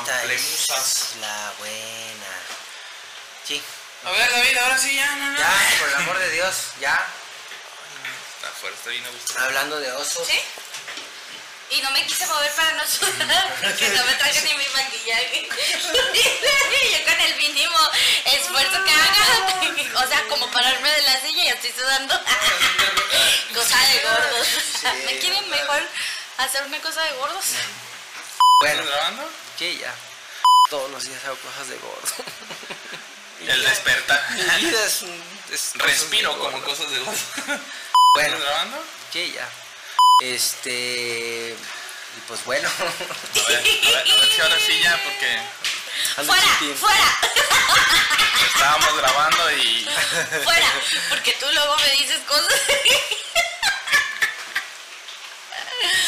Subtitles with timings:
[0.00, 0.86] Esta pamplemusas.
[1.12, 2.32] es la buena.
[3.46, 3.62] Sí.
[4.04, 5.38] A ver, David, ahora sí ya, no, no.
[5.38, 7.06] Ya, por el amor de Dios, ya.
[8.36, 9.38] Está fuera, está bien a gusto.
[9.40, 10.26] Hablando de osos.
[10.26, 10.40] ¿Sí?
[11.70, 15.48] Y no me quise mover para no sudar, porque no me traje ni mi maquillaje.
[16.92, 17.78] Yo con el mínimo
[18.24, 19.60] esfuerzo que haga,
[20.04, 22.14] o sea, como pararme de la silla y estoy sudando.
[23.54, 24.48] Cosa de gordos.
[25.04, 25.82] ¿Me quieren mejor
[26.38, 27.44] hacer una cosa de gordos?
[28.60, 29.30] Bueno, ¿Estás grabando?
[29.58, 29.94] Sí, ya.
[30.70, 32.08] Todos los días hago cosas de gordo.
[33.46, 34.30] El despertar.
[34.32, 35.22] Mi vida es un.
[35.52, 36.64] es cosas Respiro de como gordo.
[36.66, 37.18] cosas de gordo.
[38.14, 38.84] Bueno, ¿Estás grabando?
[39.12, 39.48] sí, ya.
[40.20, 41.54] Este.
[42.16, 42.68] Y pues bueno.
[42.68, 45.40] A ver, a ver, a ver si ahora sí ya, porque
[46.16, 47.20] ando ¡Fuera!
[48.54, 49.88] estábamos grabando y.
[50.44, 50.72] ¡Fuera!
[51.10, 52.60] Porque tú luego me dices cosas.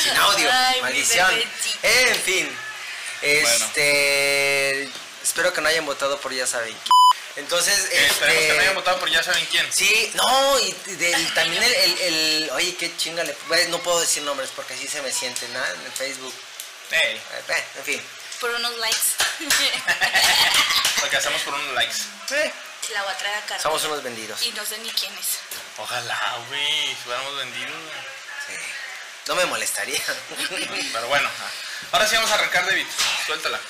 [0.03, 0.51] Sin audio.
[0.53, 1.29] Ay, mi maldición.
[1.29, 1.79] bebecito.
[1.83, 2.59] En fin.
[3.23, 4.91] Este.
[5.23, 6.91] Espero que no hayan votado por ya saben quién.
[7.37, 8.75] Entonces, Eh, esperemos que no hayan este.
[8.75, 9.73] votado por ya saben quién.
[9.73, 13.37] Sí, no, y del- también el, el, el- Oye, qué chinga le.
[13.49, 15.65] bueno, No puedo decir nombres porque así se me sienten, ¿no?
[15.65, 16.35] En el Facebook.
[16.91, 18.03] Ey, Eh, eh, en fin.
[18.41, 18.99] Por unos likes.
[21.03, 21.97] lo que hacemos por unos likes.
[22.31, 22.53] Eh,
[22.93, 24.43] la voy a traer a somos unos vendidos.
[24.43, 25.39] Y no sé ni quién es.
[25.77, 27.73] Ojalá, güey, si hubiéramos vendido.
[28.49, 28.55] Sí.
[29.27, 30.01] No me molestaría.
[30.93, 31.29] Pero bueno,
[31.93, 32.85] ahora sí vamos a arrancar, David.
[33.27, 33.59] Suéltala.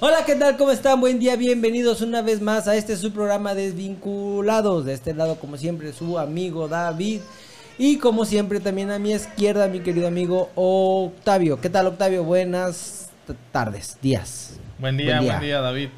[0.00, 0.56] Hola, ¿qué tal?
[0.56, 1.00] ¿Cómo están?
[1.00, 4.84] Buen día, bienvenidos una vez más a este su programa Desvinculados.
[4.84, 7.20] De este lado, como siempre, su amigo David.
[7.78, 11.60] Y como siempre, también a mi izquierda, mi querido amigo Octavio.
[11.60, 12.24] ¿Qué tal, Octavio?
[12.24, 13.10] Buenas
[13.52, 14.54] tardes, días.
[14.78, 15.88] Buen día, buen día, David.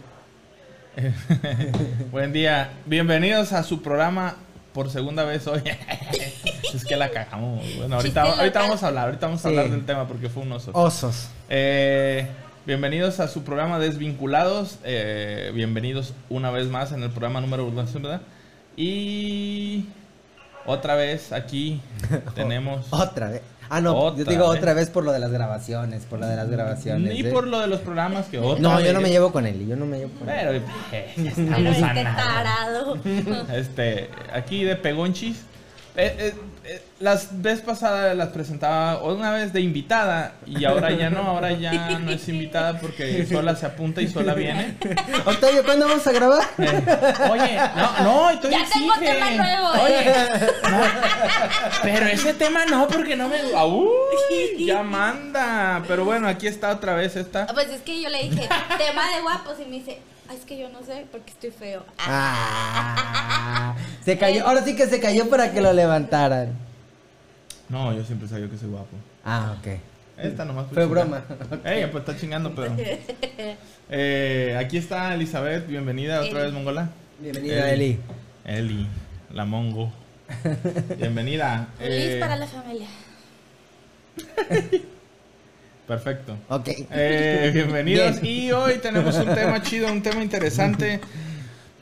[2.10, 2.70] buen día.
[2.86, 4.36] Bienvenidos a su programa
[4.72, 5.62] por segunda vez hoy.
[6.76, 7.64] es que la cagamos.
[7.76, 9.48] Bueno, ahorita, vamos a hablar, ahorita vamos a Sí.
[9.48, 10.70] hablar del tema porque fue un oso.
[10.74, 11.28] Osos.
[11.48, 12.26] Eh,
[12.66, 14.78] bienvenidos a su programa Desvinculados.
[14.84, 18.20] Eh, bienvenidos una vez más en el programa número uno, ¿verdad?
[18.76, 19.86] Y
[20.66, 21.80] otra vez aquí
[22.34, 22.86] tenemos.
[22.90, 23.42] Otra vez.
[23.68, 24.58] Ah, no, yo digo vez.
[24.60, 27.12] otra vez por lo de las grabaciones, por lo de las grabaciones.
[27.12, 27.24] Ni ¿eh?
[27.32, 29.74] por lo de los programas que otra No, yo no me llevo con él, yo
[29.74, 30.36] no me llevo con él.
[30.38, 30.52] Pero
[30.92, 32.16] eh, ya Pero estamos a este nada.
[32.16, 32.98] tarado.
[33.52, 35.42] Este, aquí de Pegonchis.
[35.98, 36.34] Eh, eh,
[36.64, 41.52] eh, las vez pasadas las presentaba una vez de invitada y ahora ya no, ahora
[41.52, 44.76] ya no es invitada porque sola se apunta y sola viene.
[45.24, 46.42] Octavio, ¿cuándo vamos a grabar?
[46.58, 46.82] Eh,
[47.30, 49.12] oye, no, no, y tú Ya tengo exige.
[49.12, 49.68] tema nuevo.
[49.84, 50.14] Oye,
[50.70, 50.80] no,
[51.82, 53.36] pero ese tema no, porque no me.
[53.64, 55.82] Uy, ya manda.
[55.86, 57.46] Pero bueno, aquí está otra vez esta.
[57.46, 58.48] Pues es que yo le dije,
[58.78, 61.84] tema de guapos, y me dice, "Ay, es que yo no sé porque estoy feo.
[61.98, 64.46] Ah, se cayó.
[64.46, 66.52] Ahora sí que se cayó para que lo levantaran.
[67.68, 68.96] No, yo siempre sabía que soy guapo.
[69.24, 69.78] Ah, ok.
[70.18, 70.88] Esta nomás Fue chingar.
[70.88, 71.24] broma.
[71.64, 72.74] Ey, pues está chingando, pero.
[73.88, 76.42] Eh, aquí está Elizabeth, bienvenida otra Eli.
[76.46, 76.90] vez, Mongola.
[77.20, 78.00] Bienvenida, Eli.
[78.44, 78.86] Eli,
[79.32, 79.92] la Mongo.
[80.98, 81.68] Bienvenida.
[81.78, 82.88] Feliz Eh, para la familia.
[85.86, 86.36] Perfecto.
[86.48, 86.68] Ok.
[86.90, 88.20] Eh, bienvenidos.
[88.20, 88.34] Bien.
[88.48, 91.00] Y hoy tenemos un tema chido, un tema interesante.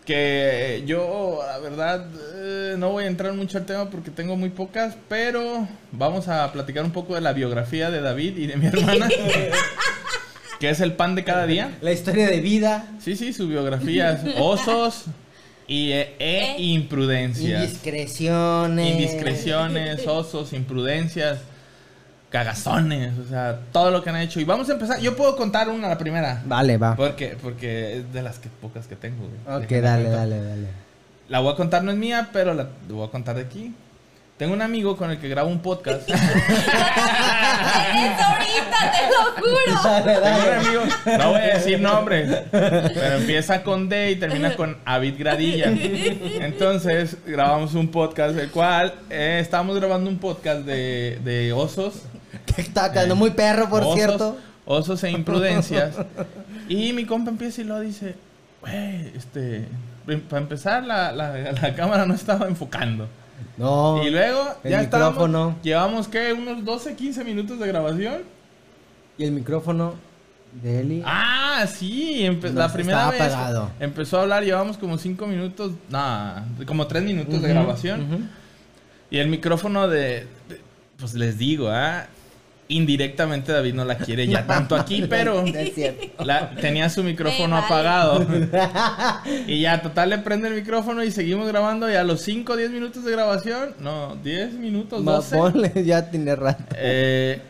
[0.04, 2.06] Que yo, la verdad,
[2.36, 6.52] eh, no voy a entrar mucho al tema porque tengo muy pocas, pero vamos a
[6.52, 9.08] platicar un poco de la biografía de David y de mi hermana,
[10.60, 11.78] que es el pan de cada día.
[11.80, 12.86] La historia de vida.
[13.02, 15.04] Sí, sí, su biografía es osos
[15.66, 16.56] y, e, e Eh.
[16.58, 17.64] imprudencias.
[17.64, 18.90] Indiscreciones.
[18.90, 21.38] Indiscreciones, osos, imprudencias,
[22.34, 24.40] cagazones, o sea, todo lo que han hecho.
[24.40, 24.98] Y vamos a empezar.
[24.98, 26.42] Yo puedo contar una, la primera.
[26.44, 26.96] Vale, va.
[26.96, 29.28] Porque, porque es de las que, pocas que tengo.
[29.28, 29.56] güey.
[29.62, 30.66] Ok, Déjame dale, dale, dale.
[31.28, 33.72] La voy a contar, no es mía, pero la, voy a contar de aquí.
[34.36, 36.08] Tengo un amigo con el que grabo un podcast.
[36.10, 36.18] Eres
[38.20, 39.82] ahorita, te lo juro.
[39.84, 40.54] Dale, Tengo un dale.
[40.56, 40.82] amigo,
[41.18, 45.66] no voy a decir nombre, pero empieza con D y termina con Avid Gradilla.
[45.70, 52.02] Entonces grabamos un podcast, el cual eh, estábamos grabando un podcast de, de osos.
[52.46, 54.36] Que está quedando muy perro, por osos, cierto.
[54.66, 55.94] Osos e imprudencias.
[56.68, 58.14] Y mi compa empieza y lo dice,
[58.62, 59.68] güey, este,
[60.30, 63.06] para empezar la, la- la cámara no estaba enfocando.
[63.58, 64.02] No.
[64.02, 65.56] Y luego el ya estábamos, micrófono.
[65.62, 68.22] llevamos que unos 12, 15 minutos de grabación.
[69.18, 69.94] Y el micrófono
[70.62, 71.02] de Eli.
[71.04, 73.70] Ah, sí, empe- la primera estaba vez apagado.
[73.80, 78.30] empezó a hablar, llevamos como 5 minutos, nada, como 3 minutos de grabación.
[79.10, 80.60] Y el micrófono de, de-
[80.96, 82.06] pues les digo, ¿ah?
[82.68, 85.44] Indirectamente David no la quiere ya tanto aquí, pero
[86.24, 88.26] la- tenía su micrófono apagado.
[89.46, 91.90] y ya, total, le prende el micrófono y seguimos grabando.
[91.90, 95.36] Y a los 5 o 10 minutos de grabación, no, 10 minutos, Ma- 12.
[95.36, 96.64] ponle, ya tiene rato.
[96.76, 97.40] eh,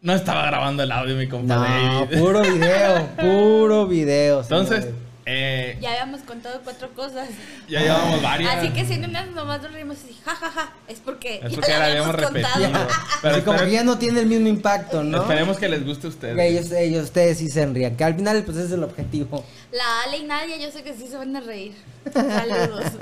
[0.00, 1.62] no estaba grabando el audio, mi compa No,
[2.06, 2.18] David.
[2.20, 4.42] puro video, puro video.
[4.42, 5.07] Entonces, señores.
[5.30, 7.28] Eh, Ya habíamos contado cuatro cosas.
[7.68, 8.56] ya llevamos varias.
[8.56, 11.72] Así que si en unas nomás nos reímos así, jajaja, es porque, Es ya porque
[11.72, 12.48] la la habíamos repetido.
[13.22, 15.20] Pero Así como que ya no tiene el mismo impacto, ¿no?
[15.20, 16.36] esperemos que les guste a ustedes.
[16.36, 17.96] Que ellos, ellos, ustedes sí se rían.
[17.96, 19.44] Que al final, pues ese es el objetivo.
[19.70, 21.74] La Ale y Nadia, yo sé que sí se van a reír.
[22.12, 22.84] Saludos.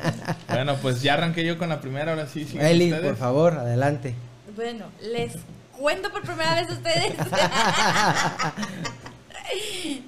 [0.48, 2.46] Bueno, pues ya arranqué yo con la primera, ahora sí.
[2.58, 3.10] Eli, ustedes.
[3.10, 4.14] por favor, adelante.
[4.56, 5.32] Bueno, les
[5.78, 7.12] cuento por primera vez a ustedes.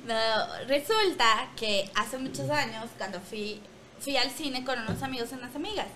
[0.07, 3.61] no, resulta que hace muchos años, cuando fui,
[4.01, 5.87] fui al cine con unos amigos y unas amigas.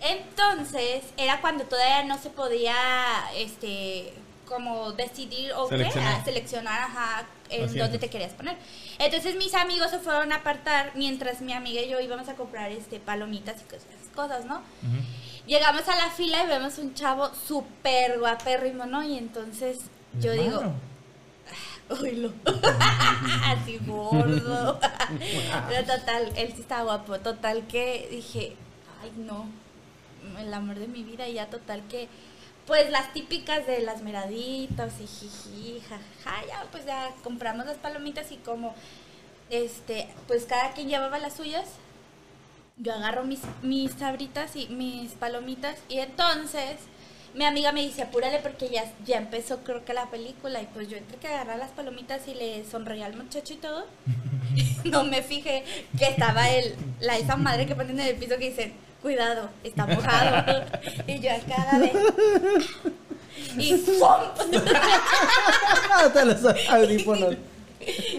[0.00, 2.74] Entonces, era cuando todavía no se podía,
[3.34, 4.12] este,
[4.46, 6.20] como decidir o Seleccionar.
[6.20, 8.56] a seleccionar, ajá, en dónde te querías poner.
[8.98, 12.70] Entonces, mis amigos se fueron a apartar mientras mi amiga y yo íbamos a comprar,
[12.70, 14.56] este, palomitas y cosas, cosas ¿no?
[14.56, 15.02] Ujú.
[15.46, 19.02] Llegamos a la fila y vemos un chavo súper guapérrimo, ¿no?
[19.02, 19.78] Y entonces
[20.20, 20.74] yo digo,
[21.90, 22.32] Oílo,
[23.44, 24.78] así gordo.
[25.68, 27.18] Pero total, él sí estaba guapo.
[27.20, 28.56] Total que dije,
[29.02, 29.46] ay no,
[30.38, 31.28] el amor de mi vida.
[31.28, 32.08] Y ya total que,
[32.66, 38.30] pues las típicas de las miraditas y jiji, jaja, ya pues ya compramos las palomitas
[38.32, 38.74] y como,
[39.50, 41.66] este, pues cada quien llevaba las suyas
[42.78, 46.76] yo agarro mis, mis sabritas y mis palomitas y entonces
[47.34, 50.88] mi amiga me dice apúrale porque ya, ya empezó creo que la película y pues
[50.88, 53.86] yo entre que agarrar las palomitas y le sonreí al muchacho y todo
[54.84, 55.64] no me fijé
[55.98, 58.72] que estaba el, la esa madre que ponen en el piso que dicen
[59.02, 60.64] cuidado está mojado
[61.06, 61.92] y yo acá de
[63.56, 64.20] y ¡fum!
[65.94, 67.36] Hasta los audífonos.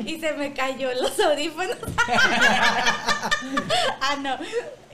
[0.06, 1.78] y se me cayó los audífonos.
[4.02, 4.38] ah, no.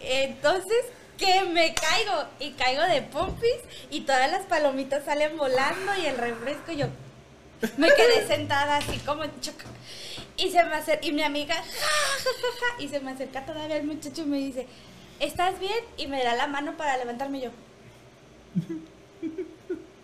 [0.01, 0.85] Entonces,
[1.17, 3.55] que me caigo y caigo de pompis
[3.89, 6.87] y todas las palomitas salen volando y el refresco yo
[7.77, 9.55] me quedé sentada así como en shock.
[10.37, 12.47] Y se me acerca, y mi amiga, ja, ja, ja,
[12.77, 14.67] ja, y se me acerca todavía el muchacho y me dice,
[15.19, 15.79] ¿estás bien?
[15.97, 17.49] Y me da la mano para levantarme y yo.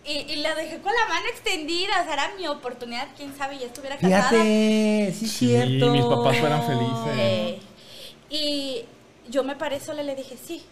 [0.04, 3.60] Y, y la dejé con la mano extendida, o sea, era mi oportunidad, quién sabe,
[3.60, 4.30] ya estuviera casada.
[4.30, 5.92] Fíjate, sí es Sí, cierto.
[5.92, 7.14] mis papás fueran felices.
[7.18, 7.60] Eh,
[8.30, 8.86] y
[9.30, 10.64] yo me paré sola y le dije, sí.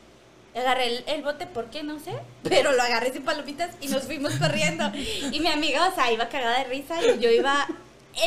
[0.55, 1.83] Agarré el, el bote, ¿por qué?
[1.83, 2.11] No sé.
[2.43, 4.91] Pero lo agarré sin palomitas y nos fuimos corriendo.
[5.31, 7.67] Y mi amiga, o sea, iba cagada de risa y yo iba...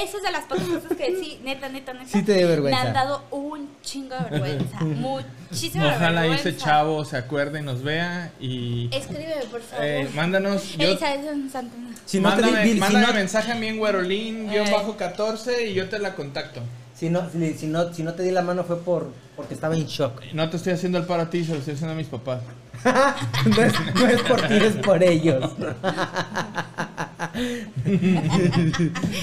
[0.00, 2.06] Eso es de las pocas cosas que sí, neta, neta, neta.
[2.06, 2.80] Sí te dio vergüenza.
[2.80, 4.78] Me han dado un chingo de vergüenza.
[4.80, 6.48] Muchísima Ojalá vergüenza.
[6.48, 9.84] ese chavo se acuerde y nos vea y Escríbeme, por favor.
[9.84, 10.76] eh, mándanos.
[10.78, 11.94] Yo, Elizabeth Santana.
[12.06, 14.70] Si no, te, mándame, si mándame no- mensaje a mí en güerolín Eh.
[14.70, 16.62] bajo 14 y yo te la contacto.
[17.02, 19.74] Si no- si- si no- si no te di la mano fue por porque estaba
[19.74, 20.22] en shock.
[20.34, 22.42] No te estoy haciendo el paro a ti, se lo estoy haciendo a mis papás.
[22.84, 25.50] no, es, no es por ti, es por ellos.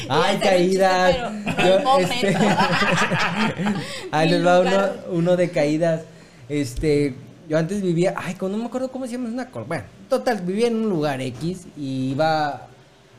[0.09, 1.15] Ay, caídas.
[1.57, 2.37] Yo, este,
[4.11, 6.01] Ahí les va uno, uno de caídas.
[6.49, 7.15] Este,
[7.47, 10.41] yo antes vivía, ay, no me acuerdo cómo se llama, es una col- Bueno, total,
[10.41, 12.67] vivía en un lugar X y iba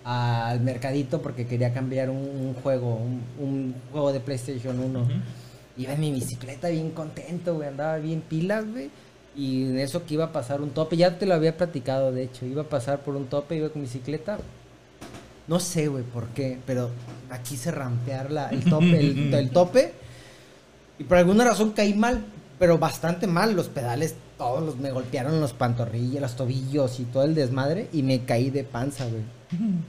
[0.04, 5.08] al mercadito porque quería cambiar un, un juego, un, un juego de PlayStation 1.
[5.76, 8.90] Iba en mi bicicleta bien contento, güey, andaba bien pilas, güey.
[9.36, 12.24] Y en eso que iba a pasar un tope, ya te lo había platicado, de
[12.24, 14.38] hecho, iba a pasar por un tope, iba con bicicleta.
[15.46, 16.90] No sé, güey, por qué, pero
[17.30, 19.92] aquí se rampear la, el tope, el, el tope.
[20.98, 22.24] Y por alguna razón caí mal,
[22.60, 23.56] pero bastante mal.
[23.56, 27.88] Los pedales, todos los, me golpearon los pantorrillas, los tobillos y todo el desmadre.
[27.92, 29.22] Y me caí de panza, güey.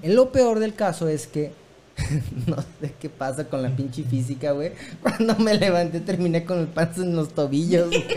[0.02, 1.52] En lo peor del caso es que
[2.48, 4.72] no sé qué pasa con la pinche física, güey.
[5.04, 8.08] Cuando me levanté terminé con el panza en los tobillos, güey.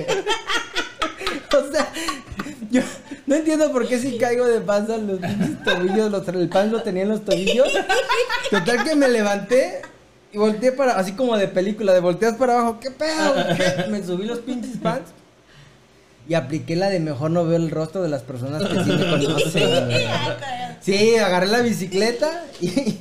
[1.56, 1.88] O sea,
[2.73, 2.82] yo
[3.26, 6.73] no entiendo por qué si caigo de panza en los pinches tobillos, los, el pan
[6.73, 7.68] lo tenía en los tobillos.
[8.50, 9.82] Total que me levanté
[10.35, 13.35] y volteé para, así como de película, de volteas para abajo, ¿qué pedo?
[13.57, 13.91] ¿Qué?
[13.91, 15.11] Me subí los pinches pants
[16.29, 19.11] y apliqué la de mejor no veo el rostro de las personas que sí me
[19.11, 19.88] conocen.
[20.81, 22.99] Sí, agarré la bicicleta y,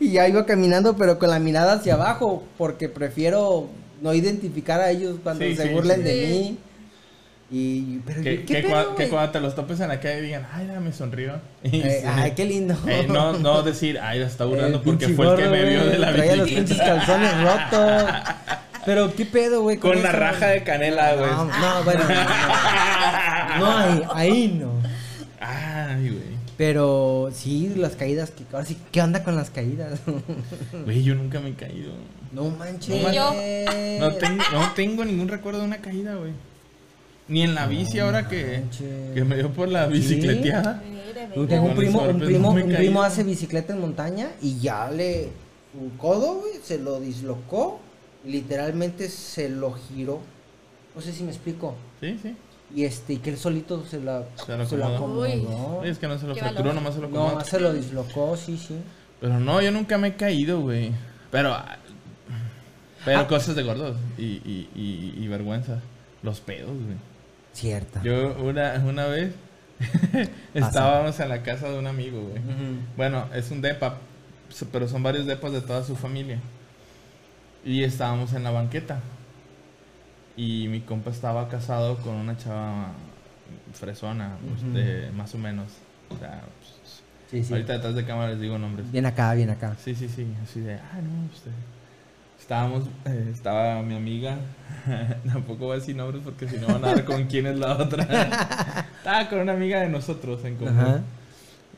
[0.00, 3.68] y ya iba caminando, pero con la mirada hacia abajo, porque prefiero
[4.02, 6.02] no identificar a ellos cuando Sí, se sí, burlen sí.
[6.04, 6.26] de Sí.
[6.32, 6.58] mí.
[7.56, 10.66] Y, pero yo, ¿qué cua- que cuando te los topes en la calle digan, ay,
[10.82, 11.34] me sonrió.
[11.62, 12.06] Y Eh, sí.
[12.12, 12.76] ay, qué lindo.
[12.88, 15.84] Eh, no, no decir, ay, se está burlando El porque fue el que me vio
[15.86, 18.04] de la Traía los pinches calzones rotos.
[18.86, 19.76] Pero qué pedo, güey.
[19.78, 20.58] Con la eso, raja güey?
[20.58, 21.30] de canela, güey.
[21.30, 22.00] No, no, bueno.
[23.58, 24.72] No, no, no, ahí, no.
[25.40, 26.34] Ay, güey.
[26.56, 30.00] Pero sí, las caídas, que ahora sí, ¿qué onda con las caídas?
[30.84, 31.92] Güey, yo nunca me he caído.
[32.32, 33.00] no manches.
[33.14, 33.32] Yo.
[34.00, 36.32] No tengo, no tengo ningún recuerdo de una caída, güey.
[37.28, 38.62] Ni en la bici ahora que,
[39.14, 40.82] que me dio por la bicicleteada.
[41.48, 45.28] Tengo un primo, un primo, un primo hace bicicleta en montaña y ya le
[45.78, 47.80] un codo, güey, se lo dislocó,
[48.24, 50.20] y literalmente se lo giró.
[50.94, 51.74] No sé si me explico.
[52.00, 52.36] Sí, sí.
[52.74, 55.82] Y este, y que él solito se la Se lo se acomodó.
[55.84, 56.74] Es que no se lo fracturó, valor.
[56.76, 57.34] nomás se lo acomodó.
[57.34, 58.76] más se lo dislocó, sí, sí.
[59.20, 60.92] Pero no, yo nunca me he caído, güey.
[61.30, 61.52] Pero.
[61.52, 61.76] ah,
[63.04, 63.26] Pero Ah.
[63.28, 65.80] cosas de gordos y, y, y, y vergüenza.
[66.22, 66.96] Los pedos, güey.
[67.54, 68.02] Cierta.
[68.02, 69.32] Yo una, una vez
[70.54, 72.42] estábamos en la casa de un amigo, güey.
[72.96, 73.96] Bueno, es un depa,
[74.72, 76.38] pero son varios depas de toda su familia.
[77.64, 79.00] Y estábamos en la banqueta.
[80.36, 82.88] Y mi compa estaba casado con una chava
[83.72, 84.76] fresona, Ujú.
[84.76, 85.70] este, más o menos.
[86.10, 87.52] O sea, pues, Sí, sí.
[87.52, 88.90] ahorita detrás de cámara les digo nombres.
[88.92, 89.76] Bien acá, bien acá.
[89.82, 91.50] Sí, sí, sí, así de, ah, no, usted.
[92.44, 94.36] Estábamos, eh, estaba mi amiga,
[95.32, 97.72] tampoco voy a decir nombres porque si no van a dar con quién es la
[97.72, 98.04] otra.
[98.98, 100.78] estaba con una amiga de nosotros en común.
[100.78, 101.00] Ajá.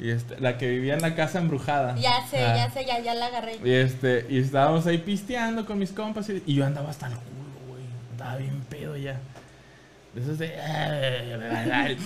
[0.00, 1.94] Y este, la que vivía en la casa embrujada.
[1.94, 2.56] Ya sé, Ah.
[2.56, 3.58] ya sé, ya, ya la agarré.
[3.64, 7.12] Y este, y estábamos ahí pisteando con mis compas y, y yo andaba hasta el
[7.12, 7.82] culo, güey.
[8.10, 9.20] Andaba bien pedo ya.
[10.16, 10.48] De esos de.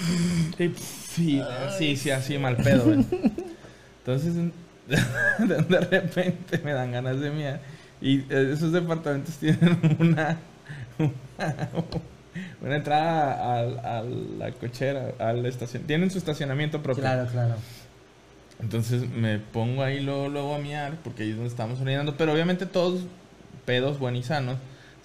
[0.77, 1.43] sí,
[1.79, 3.07] sí, sí, así mal pedo, güey.
[4.01, 4.35] Entonces,
[4.87, 7.80] de repente me dan ganas de miar.
[8.01, 10.39] Y eh, esos departamentos tienen una.
[10.99, 11.69] una,
[12.63, 15.85] una entrada a, la cochera, a la estación.
[15.85, 17.03] Tienen su estacionamiento propio.
[17.03, 17.55] Claro, claro.
[18.61, 22.17] Entonces me pongo ahí luego, luego a miar, porque ahí es donde estamos orinando.
[22.17, 23.03] Pero obviamente todos
[23.65, 24.57] pedos buenos y sanos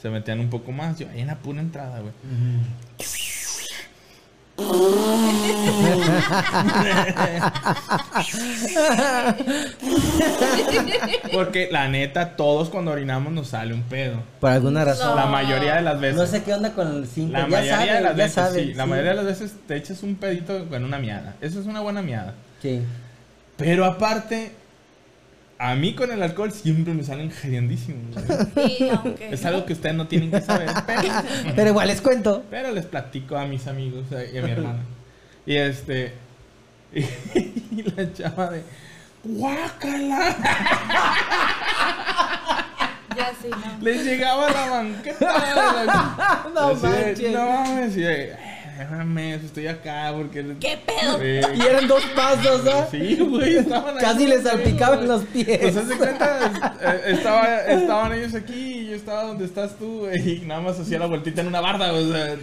[0.01, 0.99] se metían un poco más.
[0.99, 2.13] Yo ahí en la pura entrada, güey.
[11.33, 14.23] Porque la neta, todos cuando orinamos nos sale un pedo.
[14.39, 15.15] Por alguna razón.
[15.15, 16.17] La mayoría de las veces.
[16.17, 17.31] No sé qué onda con el 5.
[17.33, 18.73] La ya mayoría de las veces, sí.
[18.73, 21.35] La mayoría de las veces te echas un pedito con una miada.
[21.41, 22.33] Eso es una buena miada.
[22.61, 22.81] Sí.
[23.57, 24.53] Pero aparte,
[25.71, 28.13] a mí con el alcohol siempre me salen geriendísimos.
[28.13, 28.67] güey.
[28.77, 29.29] Sí, aunque.
[29.33, 31.01] Es algo que ustedes no tienen que saber, pero,
[31.55, 32.43] Pero igual les cuento.
[32.49, 34.79] pero les platico a mis amigos eh, y a mi hermana.
[35.45, 36.13] Y este.
[36.95, 38.63] Y, la chava de.
[39.23, 40.35] ¡Guácala!
[43.17, 43.83] Ya sí, no.
[43.83, 46.45] Les llegaba a la banqueta.
[46.53, 47.33] No de, manches.
[47.33, 47.95] No mames.
[48.75, 50.55] Y de, "Eh, déjame, estoy acá porque.
[50.59, 51.17] ¿Qué pedo?
[51.19, 52.87] Sí, Y eran dos pasos, ¿no?
[52.91, 54.01] Sí, güey, estaban ahí.
[54.03, 55.75] Casi les salpicaban los Pues pies.
[55.97, 60.61] cuenta, eh, estaba, estaban ellos aquí y yo estaba donde estás tú, güey, y nada
[60.61, 62.35] más hacía la vueltita en una barda, o sea,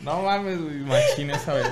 [0.00, 1.66] no mames, güey, imagina esa vez.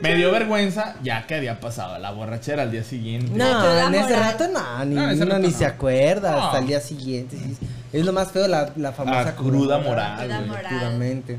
[0.00, 3.32] Me dio vergüenza ya que había pasado la borrachera al día siguiente.
[3.32, 5.58] Te No, en ese rato no, ni, No, ese uno rato ni no.
[5.58, 6.44] se acuerda No.
[6.44, 7.36] hasta el día siguiente.
[7.92, 11.38] Es lo más feo, la, la famosa Ah, cruda moral, Cruda moral.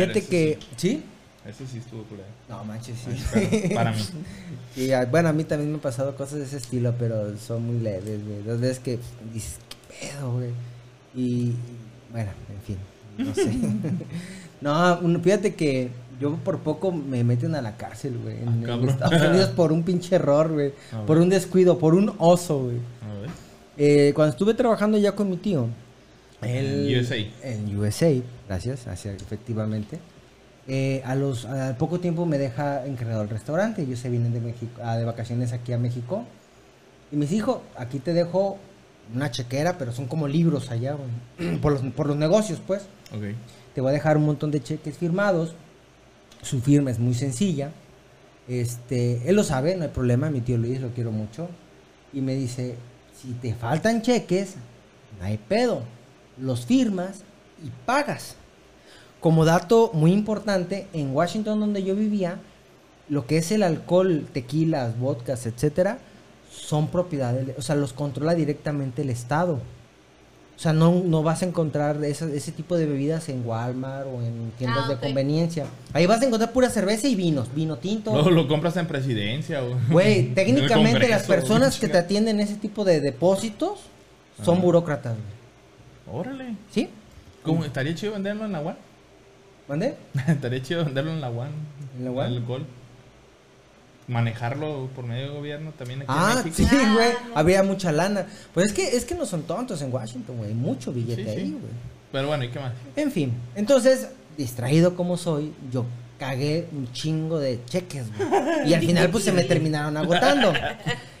[0.00, 0.58] Fíjate que.
[0.76, 1.02] ¿Sí?
[1.46, 2.28] Eso sí estuvo curado.
[2.48, 3.74] No manches, sí.
[3.74, 4.02] Para mí.
[4.76, 7.66] Y, ah, bueno, a mí también me han pasado cosas de ese estilo, pero son
[7.66, 8.42] muy leves, güey.
[8.42, 8.98] Dos veces que
[9.32, 10.50] dices, ¿qué pedo, güey?
[11.14, 11.54] Y,
[12.12, 12.76] bueno, en fin,
[13.16, 13.50] no sé.
[14.60, 15.88] no, fíjate que
[16.20, 18.36] yo por poco me meten a la cárcel, güey.
[18.36, 18.88] En, Ah, en.
[18.90, 20.74] Estados Unidos por un pinche error, güey.
[21.06, 22.76] Por un descuido, por un oso, güey.
[22.76, 23.30] A ver.
[23.78, 25.68] Eh, cuando estuve trabajando ya con mi tío.
[26.42, 27.16] En USA.
[27.42, 28.12] En USA,
[28.48, 29.98] gracias, así, efectivamente.
[30.68, 33.82] Eh, a los al poco tiempo me deja encargado el restaurante.
[33.82, 36.24] Ellos se vienen de México, ah, de vacaciones aquí a México.
[37.12, 38.58] Y me dijo, aquí te dejo
[39.14, 40.96] una chequera, pero son como libros allá,
[41.62, 42.82] por los, por los negocios, pues.
[43.14, 43.34] Ok.
[43.74, 45.54] Te voy a dejar un montón de cheques firmados.
[46.42, 47.72] Su firma es muy sencilla.
[48.48, 51.48] Este, él lo sabe, no hay problema, mi tío Luis, lo quiero mucho.
[52.12, 52.76] Y me dice,
[53.20, 54.56] si te faltan cheques,
[55.18, 55.82] no hay pedo.
[56.38, 57.22] Los firmas
[57.64, 58.36] y pagas.
[59.20, 62.38] Como dato muy importante, en Washington donde yo vivía,
[63.08, 65.98] lo que es el alcohol, tequilas, vodkas, etcétera,
[66.50, 69.58] son propiedades, o sea, los controla directamente el Estado.
[70.56, 74.22] O sea, no, no vas a encontrar ese, ese tipo de bebidas en Walmart o
[74.22, 75.66] en tiendas Ah, de conveniencia.
[75.92, 78.12] Ahí vas a encontrar pura cerveza y vinos, vino tinto.
[78.12, 80.28] Luego lo compras en presidencia, güey.
[80.34, 83.80] Técnicamente las personas que te atienden ese tipo de depósitos
[84.42, 84.64] son Ajá.
[84.64, 85.16] burócratas.
[86.12, 86.54] Órale.
[86.70, 86.88] ¿Sí?
[87.42, 87.64] ¿Cómo?
[87.64, 88.76] ¿Estaría chido venderlo en la WAN?
[89.68, 89.96] ¿Mande?
[90.28, 91.50] Estaría chido venderlo en la WAN.
[91.98, 92.32] ¿En la WAN?
[92.32, 92.66] El gol.
[94.08, 96.68] Manejarlo por medio de gobierno también aquí Ah, en México.
[96.70, 97.08] sí, güey.
[97.28, 97.36] no.
[97.38, 98.26] Habría mucha lana.
[98.54, 100.54] Pues es que, es que no son tontos en Washington, güey.
[100.54, 101.36] Mucho billete Sí, sí.
[101.40, 101.72] ahí, güey.
[102.12, 102.72] Pero bueno, ¿y qué más?
[102.94, 104.08] En fin, entonces,
[104.38, 105.84] distraído como soy, yo
[106.20, 108.70] cagué un chingo de cheques, güey.
[108.70, 110.52] Y al final, pues se me terminaron agotando.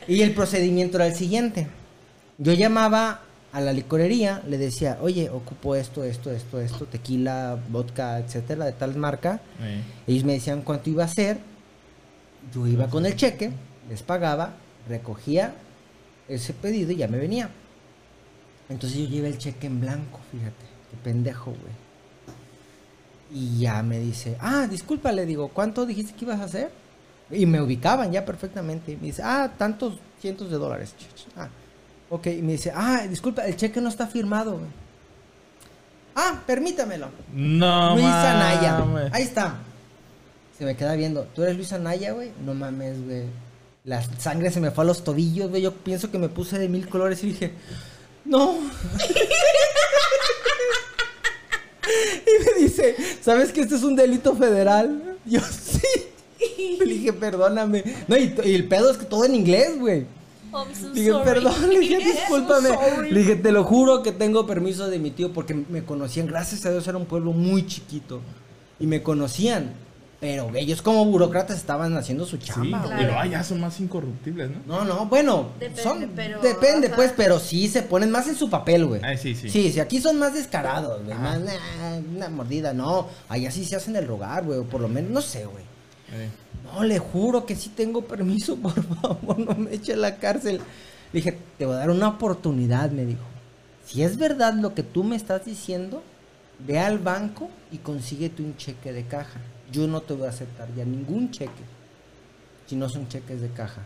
[0.06, 1.66] Y el procedimiento era el siguiente:
[2.38, 3.20] yo llamaba
[3.52, 8.72] a la licorería, le decía, oye, ocupo esto, esto, esto, esto, tequila, vodka, etcétera, de
[8.72, 9.40] tal marca.
[10.06, 11.38] Ellos me decían cuánto iba a ser.
[12.52, 13.50] Yo iba con el cheque,
[13.88, 14.54] les pagaba,
[14.88, 15.54] recogía
[16.28, 17.50] ese pedido y ya me venía.
[18.68, 21.86] Entonces yo llevé el cheque en blanco, fíjate, qué pendejo, güey.
[23.32, 26.70] Y ya me dice, ah, disculpa, le digo, ¿cuánto dijiste que ibas a hacer?
[27.30, 28.92] Y me ubicaban ya perfectamente.
[28.92, 30.94] Y me dice, ah, tantos cientos de dólares.
[31.36, 31.48] Ah,
[32.10, 34.70] ok, y me dice, ah, disculpa, el cheque no está firmado, güey.
[36.14, 37.08] Ah, permítamelo.
[37.32, 38.78] No, Luis Anaya.
[38.78, 39.12] mames.
[39.12, 39.56] Ahí está.
[40.56, 41.24] Se me queda viendo.
[41.34, 42.32] ¿Tú eres Luis Anaya, güey?
[42.42, 43.24] No mames, güey.
[43.84, 45.60] La sangre se me fue a los tobillos, güey.
[45.60, 47.52] Yo pienso que me puse de mil colores y dije,
[48.24, 48.54] no.
[52.26, 55.18] y me dice, ¿sabes que este es un delito federal?
[55.26, 55.82] Yo sí.
[56.78, 57.84] Le dije, perdóname.
[58.08, 60.06] No, y, y el pedo es que todo en inglés, güey.
[60.52, 61.24] I'm so Le dije, sorry.
[61.24, 62.68] perdón, le dije, discúlpame.
[63.10, 66.26] Le dije, te lo juro que tengo permiso de mi tío porque me conocían.
[66.26, 68.20] Gracias a Dios era un pueblo muy chiquito.
[68.78, 69.72] Y me conocían.
[70.18, 72.82] Pero ellos como burócratas estaban haciendo su Sí, chamba.
[72.86, 72.96] güey.
[72.96, 74.56] pero ah, ya son más incorruptibles, ¿no?
[74.66, 75.50] No, no, bueno.
[75.60, 76.96] Depende, son- pero- Depende, ajá.
[76.96, 79.02] pues, pero sí se ponen más en su papel, güey.
[79.04, 79.50] Ay, sí, sí.
[79.50, 81.16] Sí, sí, aquí son más descarados, güey.
[81.18, 81.52] Más, nah,
[82.16, 83.08] una mordida, no.
[83.28, 84.60] Allá sí se hacen el rogar, güey.
[84.60, 85.64] O por lo menos, no sé, güey.
[86.12, 86.28] Eh,
[86.64, 90.60] No, le juro que sí tengo permiso, por favor, no me eche a la cárcel.
[91.12, 93.22] Le dije, te voy a dar una oportunidad, me dijo.
[93.84, 96.02] Si es verdad lo que tú me estás diciendo,
[96.66, 99.40] ve al banco y consíguete un cheque de caja.
[99.70, 101.64] Yo no te voy a aceptar ya ningún cheque,
[102.66, 103.82] si no son cheques de caja.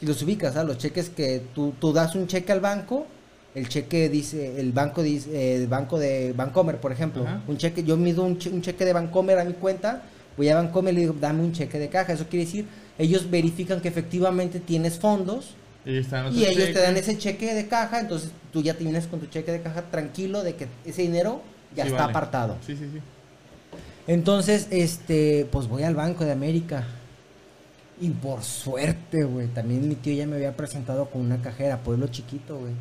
[0.00, 0.64] Si los ubicas, ¿ah?
[0.64, 3.06] los cheques que tú, tú das un cheque al banco,
[3.54, 7.42] el cheque dice, el banco dice, eh, el banco de Bancomer, por ejemplo, Ajá.
[7.46, 10.02] un cheque, yo mido un cheque de Bancomer a mi cuenta,
[10.36, 12.12] voy a Bancomer y le digo, dame un cheque de caja.
[12.12, 12.66] Eso quiere decir,
[12.98, 18.30] ellos verifican que efectivamente tienes fondos y ellos te dan ese cheque de caja, entonces
[18.52, 21.42] tú ya te vienes con tu cheque de caja tranquilo de que ese dinero
[21.74, 22.10] ya Sí, está vale.
[22.12, 22.56] apartado.
[22.64, 23.00] Sí, sí, sí.
[24.06, 26.86] Entonces, este, pues voy al Banco de América.
[28.00, 32.08] Y por suerte, güey, también mi tío ya me había presentado con una cajera, pueblo
[32.08, 32.72] chiquito, güey.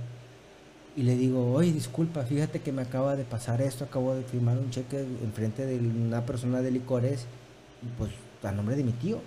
[0.96, 4.58] Y le digo, oye, disculpa, fíjate que me acaba de pasar esto, acabo de firmar
[4.58, 7.26] un cheque enfrente de una persona de licores,
[7.82, 8.12] y pues
[8.44, 9.20] a nombre de mi tío.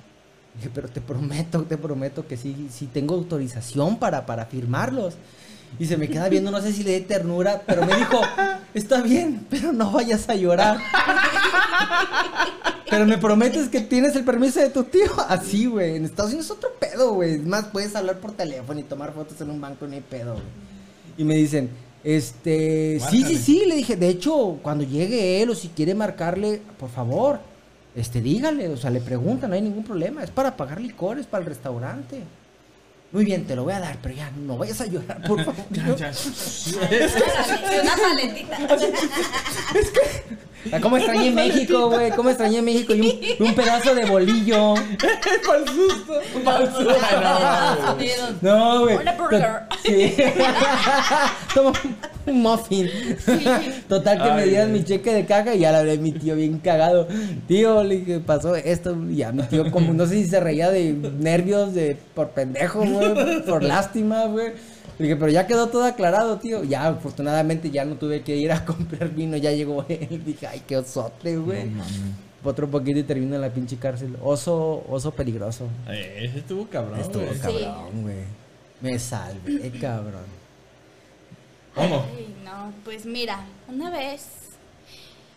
[0.57, 5.15] Dije, pero te prometo, te prometo que sí, sí tengo autorización para, para firmarlos.
[5.79, 8.21] Y se me queda viendo, no sé si le di ternura, pero me dijo,
[8.75, 10.79] está bien, pero no vayas a llorar.
[12.91, 15.11] Pero me prometes que tienes el permiso de tu tío.
[15.29, 15.97] Así, güey.
[15.97, 17.35] En Estados Unidos es otro pedo, güey.
[17.35, 20.45] Es Más puedes hablar por teléfono y tomar fotos en un banco, ni pedo, güey.
[21.17, 21.71] Y me dicen,
[22.05, 23.01] este.
[23.11, 23.65] Sí, sí, sí.
[23.67, 27.41] Le dije, de hecho, cuando llegue él o si quiere marcarle, por favor,
[27.95, 28.69] este, dígale.
[28.69, 30.23] O sea, le preguntan, no hay ningún problema.
[30.23, 32.23] Es para pagar licores para el restaurante.
[33.13, 35.65] Muy bien, te lo voy a dar, pero ya no vayas a llorar, por favor.
[35.71, 36.13] Ya, ya.
[37.81, 38.59] Una paletita.
[38.69, 38.77] Ah,
[40.83, 42.11] ¿Cómo extrañé México, güey?
[42.13, 42.95] ¿Cómo extrañé México?
[42.95, 43.01] Y
[43.39, 44.75] un, un pedazo de bolillo.
[45.47, 46.21] Pa'l susto.
[46.45, 46.97] Pa'l susto.
[47.97, 48.31] Unidos.
[48.41, 48.97] No, güey.
[48.97, 49.51] Una burger.
[49.85, 50.15] Sí.
[51.55, 51.73] Toma
[52.27, 52.89] un muffin.
[53.89, 54.81] Total que me Ay, dieron güey.
[54.81, 57.07] mi cheque de caja y ya la hablé mi tío bien cagado.
[57.47, 58.97] Tío, le dije, pasó esto.
[59.11, 62.81] Y ya mi tío como, no sé si se reía de nervios, de por pendejo,
[62.85, 64.53] güey, por lástima, güey.
[64.99, 66.63] Le dije, pero ya quedó todo aclarado, tío.
[66.65, 70.23] Ya, afortunadamente ya no tuve que ir a comprar vino, ya llegó él.
[70.25, 71.71] Dije, ay, qué osote, güey.
[72.45, 74.17] Otro poquito y termino en la pinche cárcel.
[74.23, 75.67] Oso, oso peligroso.
[75.89, 77.01] Eh, ese estuvo cabrón.
[77.01, 77.39] Estuvo güey.
[77.41, 78.25] cabrón, güey.
[78.81, 80.25] Me salvé, cabrón.
[81.75, 82.05] ¿Cómo?
[82.17, 84.27] Ay, no, pues mira, una vez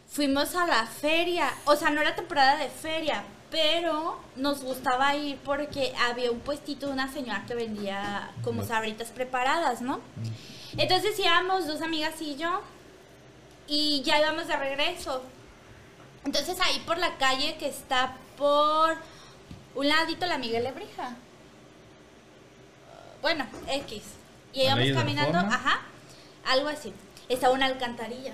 [0.10, 5.38] fuimos a la feria, o sea, no era temporada de feria, pero nos gustaba ir
[5.44, 10.02] porque había un puestito de una señora que vendía como sabritas preparadas, ¿no?
[10.78, 12.62] Entonces íbamos dos amigas y yo
[13.68, 15.24] y ya íbamos de regreso.
[16.26, 18.98] Entonces ahí por la calle que está por
[19.76, 21.16] un ladito la Miguel Lebrija.
[23.22, 24.04] Bueno, X.
[24.54, 25.82] Y ¿La íbamos caminando, ajá,
[26.46, 26.94] algo así.
[27.30, 28.34] Estaba una alcantarilla.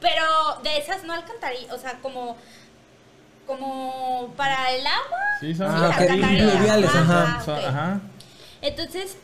[0.00, 0.24] Pero
[0.64, 2.36] de esas no alcantarilla, o sea, como
[3.46, 5.18] como para el agua.
[5.40, 8.00] Sí, son Ah, pluviales, ajá.
[8.60, 9.16] Entonces,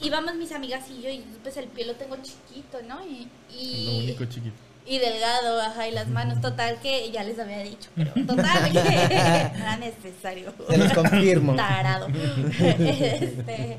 [0.00, 3.04] íbamos mis amigas y yo, y pues el pie lo tengo chiquito, ¿no?
[3.04, 4.54] Y, Lo y, único chiquito.
[4.86, 8.78] y delgado, ajá, y las manos, total que ya les había dicho, pero total que
[9.58, 10.54] era necesario.
[10.68, 11.54] Se los confirmo.
[11.56, 12.06] Tarado.
[12.08, 13.78] Este.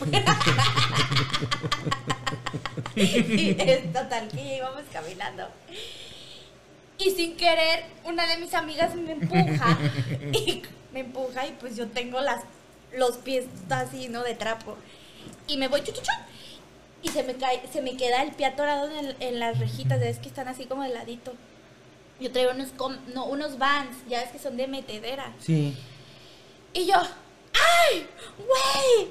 [2.96, 5.46] y es total que ya íbamos caminando.
[7.04, 9.78] Y sin querer, una de mis amigas me empuja.
[10.32, 12.42] y me empuja y pues yo tengo las,
[12.96, 14.22] los pies así, ¿no?
[14.22, 14.76] De trapo.
[15.46, 16.12] Y me voy chuchuchu.
[17.02, 20.04] Y se me cae, se me queda el pie atorado en, en las rejitas, ya
[20.06, 21.32] ves que están así como de ladito.
[22.20, 25.32] Yo traigo unos, com- no, unos vans, ya ves que son de metedera.
[25.38, 25.74] Sí.
[26.74, 28.06] Y yo, ¡ay!
[28.36, 29.08] ¡Güey!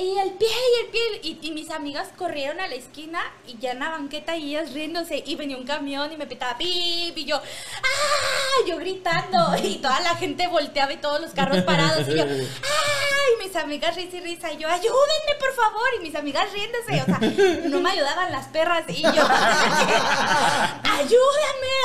[0.00, 1.02] Y el pie, y el pie.
[1.22, 4.72] Y, y mis amigas corrieron a la esquina y ya en la banqueta y ellas
[4.72, 5.22] riéndose.
[5.26, 7.18] Y venía un camión y me pitaba pip.
[7.18, 8.64] Y yo, ¡ah!
[8.66, 9.54] Yo gritando.
[9.62, 12.08] Y toda la gente volteaba y todos los carros parados.
[12.08, 13.46] Y yo, ¡ay!
[13.46, 14.50] Mis amigas risa y risa.
[14.52, 15.88] Y yo, ¡ayúdenme, por favor!
[15.98, 17.02] Y mis amigas riéndose.
[17.02, 17.18] O sea,
[17.68, 18.84] no me ayudaban las perras.
[18.88, 19.28] Y yo, ¡ayúdame!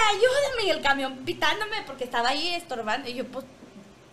[0.09, 0.63] ¡ayúdame!
[0.67, 3.09] Y el camión pitándome porque estaba ahí estorbando.
[3.09, 3.43] Y yo, pues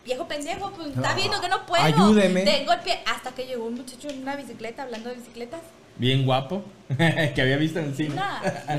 [0.04, 1.82] viejo pendejo, pues está viendo que no puedo.
[1.82, 2.42] Ayúdeme.
[2.42, 3.00] Tengo el pie.
[3.06, 5.60] Hasta que llegó un muchacho en una bicicleta hablando de bicicletas.
[5.96, 6.62] Bien guapo.
[6.96, 8.14] que había visto en el cine.
[8.14, 8.22] No.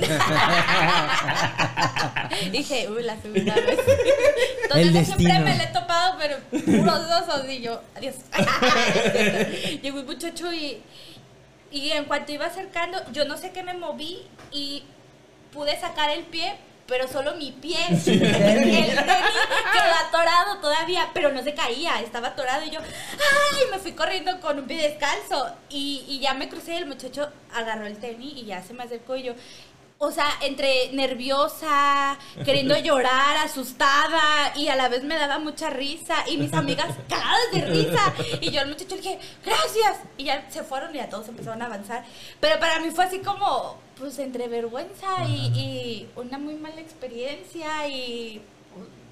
[2.51, 3.79] Dije, uy, la segunda vez.
[4.63, 5.17] Entonces El yo destino.
[5.19, 8.15] siempre me le he topado, pero puros osos y yo, adiós.
[9.81, 10.81] Llegó un muchacho y,
[11.71, 14.83] y en cuanto iba acercando, yo no sé qué me moví y
[15.51, 16.55] pude sacar el pie,
[16.87, 17.77] pero solo mi pie.
[17.89, 23.65] el tenis quedó atorado todavía, pero no se caía, estaba atorado y yo, ¡ay!
[23.71, 27.29] Me fui corriendo con un pie descalzo y, y ya me crucé y el muchacho
[27.53, 29.33] agarró el tenis y ya se me acercó y yo.
[30.05, 36.15] O sea, entre nerviosa, queriendo llorar, asustada y a la vez me daba mucha risa
[36.27, 38.13] y mis amigas cagadas de risa.
[38.41, 39.99] Y yo al muchacho le dije, gracias.
[40.17, 42.03] Y ya se fueron y ya todos empezaron a avanzar.
[42.41, 47.88] Pero para mí fue así como, pues entre vergüenza y, y una muy mala experiencia
[47.88, 48.41] y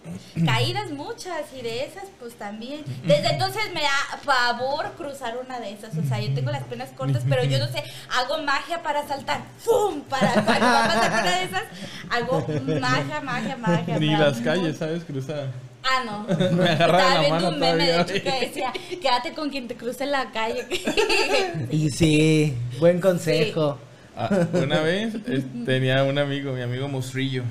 [0.04, 2.84] pues, caídas muchas y de esas pues también.
[3.06, 5.96] Desde entonces me da pavor cruzar una de esas.
[5.98, 9.42] O sea, yo tengo las penas cortas, pero yo no sé, hago magia para saltar.
[9.60, 10.02] ¡Fum!
[10.02, 11.64] Para cuando va a pasar una de esas,
[12.10, 12.46] hago
[12.80, 14.00] magia, magia, magia.
[14.00, 15.04] Ni las calles, ¿sabes?
[15.04, 15.50] Cruzar.
[15.84, 16.50] Ah, no.
[16.52, 19.76] Me Estaba la viendo mano un meme de hecho que decía, quédate con quien te
[19.76, 20.68] cruce en la calle.
[21.72, 23.78] Y sí, buen consejo.
[24.16, 27.44] Ah, una vez eh, tenía un amigo, mi amigo Mostrillo.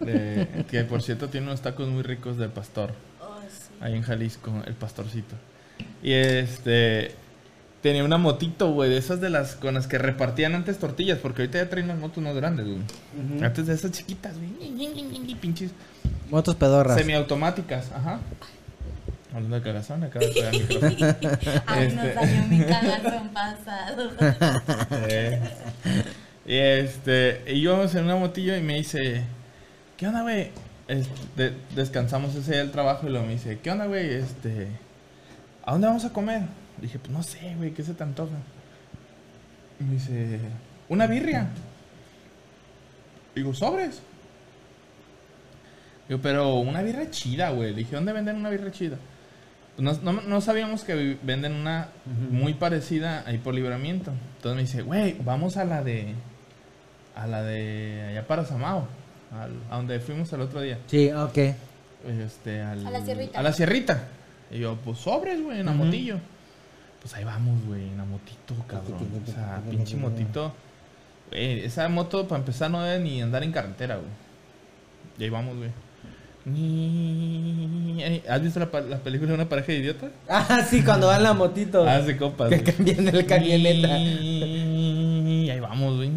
[0.00, 2.92] de- que por cierto tiene unos tacos muy ricos de pastor.
[3.20, 3.72] Oh, sí.
[3.80, 5.34] Ahí en Jalisco, el pastorcito.
[6.02, 7.14] Y este.
[7.82, 11.42] Tenía una motito, güey, de esas de las con las que repartían antes tortillas, porque
[11.42, 12.78] ahorita ya traen unas motos más grandes, güey.
[13.42, 15.34] Antes de esas chiquitas, güey.
[15.34, 15.72] Pinches.
[16.30, 16.96] Motos pedorras.
[16.96, 18.20] Semiautomáticas, ajá.
[19.34, 21.62] Hablando de cagazón, acaba de pegar el micrófono.
[21.66, 22.14] Ay, nos Este.
[22.14, 24.10] salió mi cagazón pasado.
[25.08, 25.40] Eh,
[26.44, 29.22] y este, y íbamos en una motillo y me dice,
[29.96, 30.50] ¿qué onda, güey?
[30.88, 34.10] Este, descansamos ese día del trabajo y luego me dice, ¿qué onda, güey?
[34.14, 34.66] Este,
[35.64, 36.42] ¿a dónde vamos a comer?
[36.80, 38.34] Dije, pues no sé, güey, ¿qué se te antoja?
[39.80, 40.40] Y me dice,
[40.88, 41.46] una birria.
[43.34, 44.02] Digo, sobres.
[46.08, 47.72] Digo, pero una birra chida, güey.
[47.72, 48.96] Dije, ¿dónde venden una birra chida?
[49.76, 51.88] Pues no, no- no sabíamos que venden una
[52.30, 54.12] muy parecida ahí por libramiento.
[54.36, 56.14] Entonces me dice, güey, vamos a la de.
[57.14, 58.86] A la de allá para Samao.
[59.32, 60.78] al- a donde fuimos el otro día.
[60.88, 61.38] Sí, ok.
[62.24, 63.38] Este, al- A la sierrita.
[63.38, 64.08] A la sierrita.
[64.50, 66.16] Y yo, pues sobres, güey, en la motillo.
[67.00, 69.08] Pues ahí vamos, güey, en la motito, cabrón.
[69.26, 70.54] O sea, pinche motito.
[71.30, 74.08] Güey, esa moto, para empezar, no debe ni andar en carretera, güey.
[75.18, 75.70] Y ahí vamos, güey.
[78.28, 80.10] ¿Has visto la, la película de una pareja de idiotas?
[80.28, 81.86] Ah, sí, cuando van la motito.
[81.88, 82.50] Ah, sí, compas.
[82.50, 83.98] que cambian el camioneta.
[83.98, 86.10] Y ahí vamos, güey.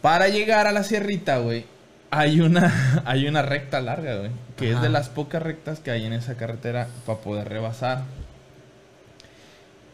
[0.00, 1.64] Para llegar a la sierrita, güey,
[2.10, 4.30] hay una, hay una recta larga, güey.
[4.56, 8.02] Que es de las pocas rectas que hay en esa carretera para poder rebasar.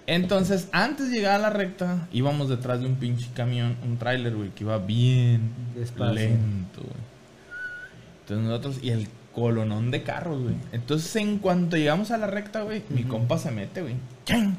[0.07, 4.35] Entonces, antes de llegar a la recta, íbamos detrás de un pinche camión, un tráiler,
[4.35, 6.15] güey, que iba bien Despacio.
[6.15, 7.08] lento, güey.
[8.29, 10.55] Entonces nosotros, y el colonón de carros, güey.
[10.73, 13.95] Entonces, en cuanto llegamos a la recta, güey, mi compa se mete, güey.
[14.27, 14.55] ¡Chan!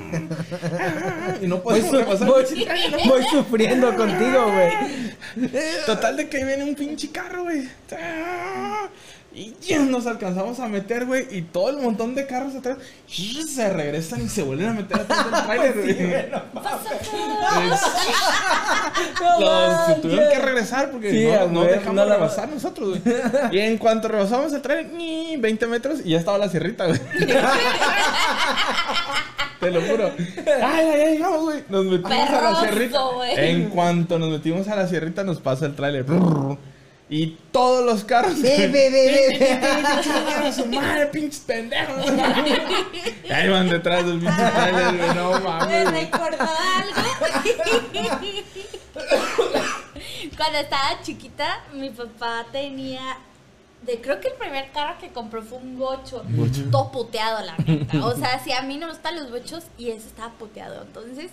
[1.42, 2.44] Y no Voy, rebasar voy-
[2.90, 2.98] ¿no?
[3.08, 5.50] voy sufriendo contigo, güey.
[5.86, 7.68] Total de que ahí viene un pinche carro, güey.
[9.32, 11.24] Y ya nos alcanzamos a meter, güey.
[11.30, 15.24] Y todo el montón de carros atrás se regresan y se vuelven a meter atrás
[15.30, 16.30] del trailer, güey.
[19.20, 22.48] No Los se tuvieron que regresar porque Sí, no, no ver, dejamos no la- rebasar
[22.48, 23.02] nosotros, güey.
[23.52, 26.98] Y en cuanto rebasamos el trailer, ni 20 metros y ya estaba la sierrita, güey.
[29.60, 30.10] Te lo juro.
[30.62, 31.64] Ay, ay, ay, vamos, güey.
[31.68, 33.00] Nos metimos a la Perroso, sierrita.
[33.14, 33.32] güey.
[33.36, 36.04] En cuanto nos metimos a la sierrita, nos pasa el tráiler.
[37.12, 38.40] Y todos los carros.
[38.40, 40.52] Ve, ve, ve, ve.
[40.52, 42.04] Su madre, pinches pendejos.
[43.28, 45.14] Ahí van detrás del pinche trailer, güey.
[45.16, 45.90] No Me mames.
[45.90, 46.04] güey.
[46.04, 47.00] recordó algo.
[50.36, 53.00] Cuando estaba chiquita, mi papá tenía.
[53.82, 56.22] De, creo que el primer carro que compró fue un bocho.
[56.70, 58.04] Todo puteado, la neta.
[58.04, 60.82] O sea, si a mí no me gustan los bochos y ese estaba puteado.
[60.82, 61.32] Entonces,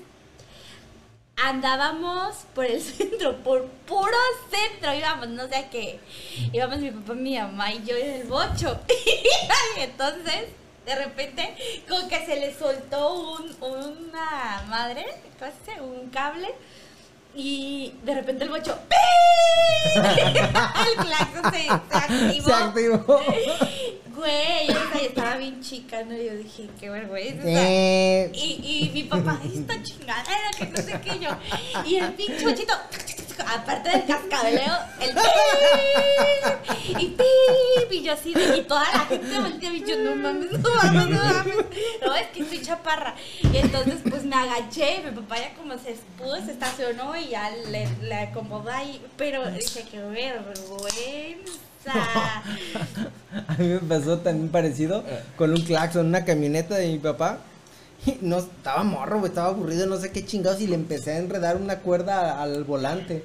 [1.37, 4.17] andábamos por el centro, por puro
[4.49, 4.93] centro.
[4.93, 5.99] Íbamos, no sé a qué.
[6.51, 8.79] Íbamos mi papá, mi mamá y yo en el bocho.
[9.77, 10.49] Y entonces,
[10.85, 11.55] de repente,
[11.87, 15.05] como que se le soltó un, una madre,
[15.37, 15.81] ¿cómo se dice?
[15.81, 16.47] Un cable.
[17.35, 18.95] Y de repente el bocho, ¡pi!
[19.99, 22.45] el claxon se, se activó.
[22.47, 23.21] Se activó.
[24.17, 26.15] Güey, o sea, yo estaba bien chica, ¿no?
[26.15, 27.43] Yo dije, qué vergüenza.
[27.45, 31.29] Eh, Y, y mi papá, esta chingadera, que no sé qué yo.
[31.85, 32.73] Y el pinche bochito,
[33.39, 39.73] aparte del cascabeleo, el pip, y pip, y yo así, y toda la gente voltea
[39.73, 41.55] y yo, no mames, no mames, no mames.
[42.05, 43.15] No, es que estoy chaparra.
[43.51, 47.51] Y entonces, pues me agaché, mi papá ya como se pudo, se estacionó y ya
[47.69, 49.01] le, le acomodó ahí.
[49.17, 51.63] Pero dije, qué vergüenza.
[53.47, 55.03] A mí me pasó también parecido
[55.37, 57.39] con un claxon, una camioneta de mi papá.
[58.21, 61.57] No, estaba morro, güey, estaba aburrido, no sé qué chingados, y le empecé a enredar
[61.57, 63.23] una cuerda al volante.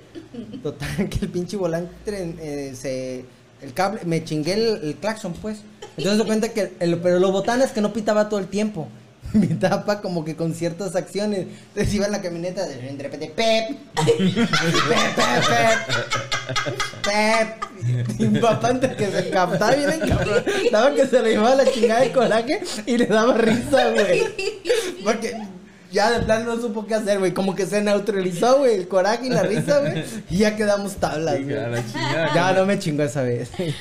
[0.62, 3.24] Total, que el pinche volante eh, se.
[3.60, 5.58] El cable, me chingué el, claxon, pues.
[5.96, 6.72] Entonces se cuenta que.
[6.80, 8.88] El, pero lo botana es que no pitaba todo el tiempo.
[9.32, 11.46] Pitaba como que con ciertas acciones.
[11.68, 13.78] Entonces iba en la camioneta, de repente, pep.
[13.94, 16.31] pep, pep, pep.
[18.40, 22.12] Papá antes que se captaba bien cabrón, daba que se le iba la chingada de
[22.12, 24.22] coraje y le daba risa, güey.
[25.04, 25.36] Porque
[25.90, 27.32] ya de plano no supo qué hacer, güey.
[27.32, 30.04] Como que se neutralizó, güey, el coraje y la risa, güey.
[30.30, 31.56] Y ya quedamos tablas, güey.
[32.34, 33.50] Ya no me chingó esa vez.
[33.58, 33.74] Ay,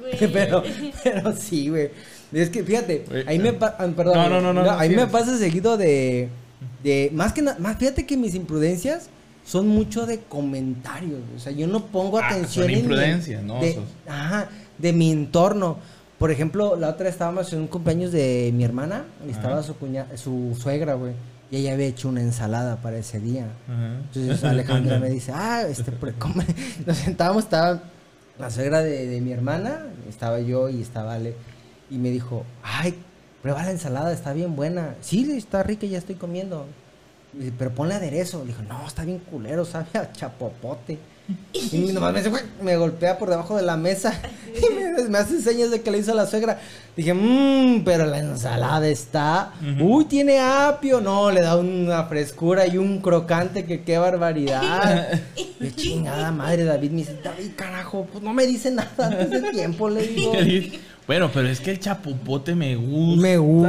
[0.18, 0.32] güey.
[0.32, 0.62] pero,
[1.02, 1.90] pero sí, güey.
[2.32, 5.38] Es que fíjate, ahí me ah, perdón, No, no, no, no, no, ahí me pasa
[5.38, 6.28] seguido de
[6.82, 9.08] de más que nada, más fíjate que mis imprudencias
[9.44, 13.42] son mucho de comentarios, o sea, yo no pongo Ah, atención son en mi- imprudencias,
[13.42, 13.60] ¿no?
[13.60, 13.78] de,
[14.08, 15.78] ajá, de mi entorno.
[16.18, 19.76] Por ejemplo, la otra vez estábamos en un cumpleaños de mi hermana y estaba su
[19.76, 21.12] cuña, su suegra, güey.
[21.50, 23.48] Y ella había hecho una ensalada para ese día.
[23.68, 23.96] Ajá.
[23.96, 26.44] Entonces Alejandra me dice, ah, este, come".
[26.86, 27.82] nos sentábamos, estaba
[28.38, 31.34] la suegra de, de mi hermana, estaba yo y estaba Ale,
[31.90, 32.94] y me dijo, ay,
[33.42, 34.94] prueba la ensalada, está bien buena.
[35.02, 36.66] Sí, está rica, ya estoy comiendo.
[37.58, 38.40] Pero ponle aderezo.
[38.40, 40.98] Le dijo, no, está bien culero, sabe a chapopote.
[41.52, 44.20] Y nomás me, dice, "Güey", me golpea por debajo de la mesa
[44.56, 46.60] y me, me hace señas de que le hizo a la suegra.
[46.96, 49.52] Dije, mmm, pero la ensalada está.
[49.80, 51.00] Uy, tiene apio.
[51.00, 55.20] No, le da una frescura y un crocante que qué barbaridad.
[55.76, 59.88] Chingada madre, David me dice, David, carajo, pues no me dice nada antes de tiempo,
[59.88, 60.32] le digo.
[61.06, 63.20] Bueno, pero es que el chapopote me gusta.
[63.20, 63.68] Me gusta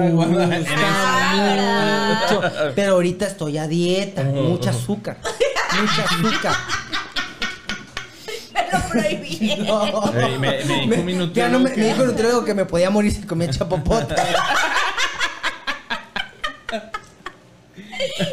[2.29, 2.41] mucho.
[2.75, 5.17] Pero ahorita estoy a dieta, mucha azúcar.
[5.81, 6.53] Mucha azúcar.
[8.71, 9.55] Lo prohibí.
[9.65, 10.13] No.
[10.13, 12.53] Ey, me- me dijo mi nutriólogo ya no me, que- me dijo el nutriólogo que
[12.53, 14.15] me podía morir si comía chapopote.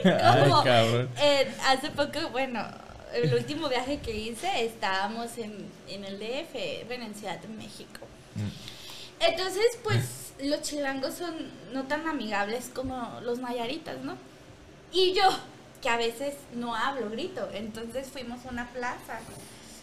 [0.04, 0.62] Ay, Como,
[1.20, 2.64] eh, hace poco, bueno,
[3.14, 8.00] el último viaje que hice estábamos en, en el DF, bueno, en Ciudad de México.
[9.20, 11.34] Entonces, pues los chilangos son
[11.72, 14.16] no tan amigables como los nayaritas, ¿no?
[14.92, 15.22] Y yo,
[15.80, 17.48] que a veces no hablo, grito.
[17.54, 19.20] Entonces fuimos a una plaza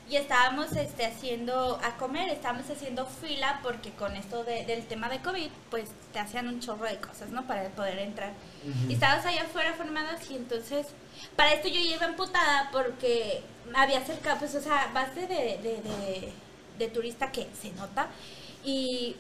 [0.09, 5.07] y estábamos este, haciendo a comer, estábamos haciendo fila porque con esto de- del tema
[5.09, 7.45] de COVID, pues te hacían un chorro de cosas, ¿no?
[7.45, 8.31] Para poder entrar.
[8.87, 10.87] Y estábamos allá afuera formadas y entonces,
[11.35, 13.41] para esto yo iba emputada porque
[13.75, 16.31] había acercado, pues, o sea, base de, de,
[16.79, 18.07] de, turista que se nota
[18.65, 19.15] y,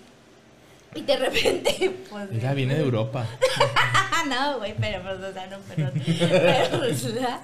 [0.95, 2.31] y de repente, pues...
[2.31, 3.27] Ella viene de Europa.
[4.27, 5.93] No, güey, pero pues, o sea, no, perdón.
[6.05, 7.41] Pero, o sea,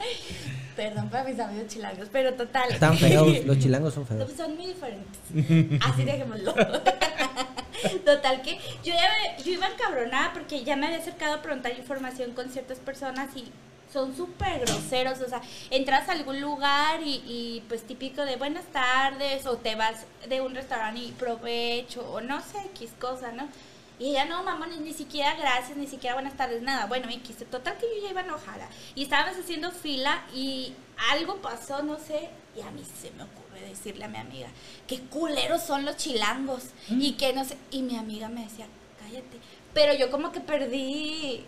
[0.76, 2.72] perdón para mis amigos chilangos, pero total.
[2.72, 4.32] Están feos, los chilangos son feos.
[4.36, 5.82] son muy diferentes.
[5.86, 6.54] Así dejémoslo.
[8.06, 11.74] Total que yo ya me- yo iba encabronada porque ya me había acercado a preguntar
[11.78, 13.46] información con ciertas personas y
[13.92, 18.66] son súper groseros, o sea, entras a algún lugar y, y, pues típico de buenas
[18.66, 23.48] tardes o te vas de un restaurante y provecho o no sé, X cosa, ¿no?
[23.98, 26.86] Y ella, no, mamones, ni siquiera gracias, ni siquiera buenas tardes, nada.
[26.88, 28.68] Bueno, X, total que yo ya iba enojada.
[28.94, 30.74] Y estábamos haciendo fila y
[31.12, 34.48] algo pasó, no sé, y a mí se me ocurre decirle a mi amiga,
[34.88, 36.64] qué culeros son los chilangos.
[36.90, 38.66] Y que no sé, y mi amiga me decía,
[39.00, 39.38] cállate.
[39.74, 41.46] Pero yo como que perdí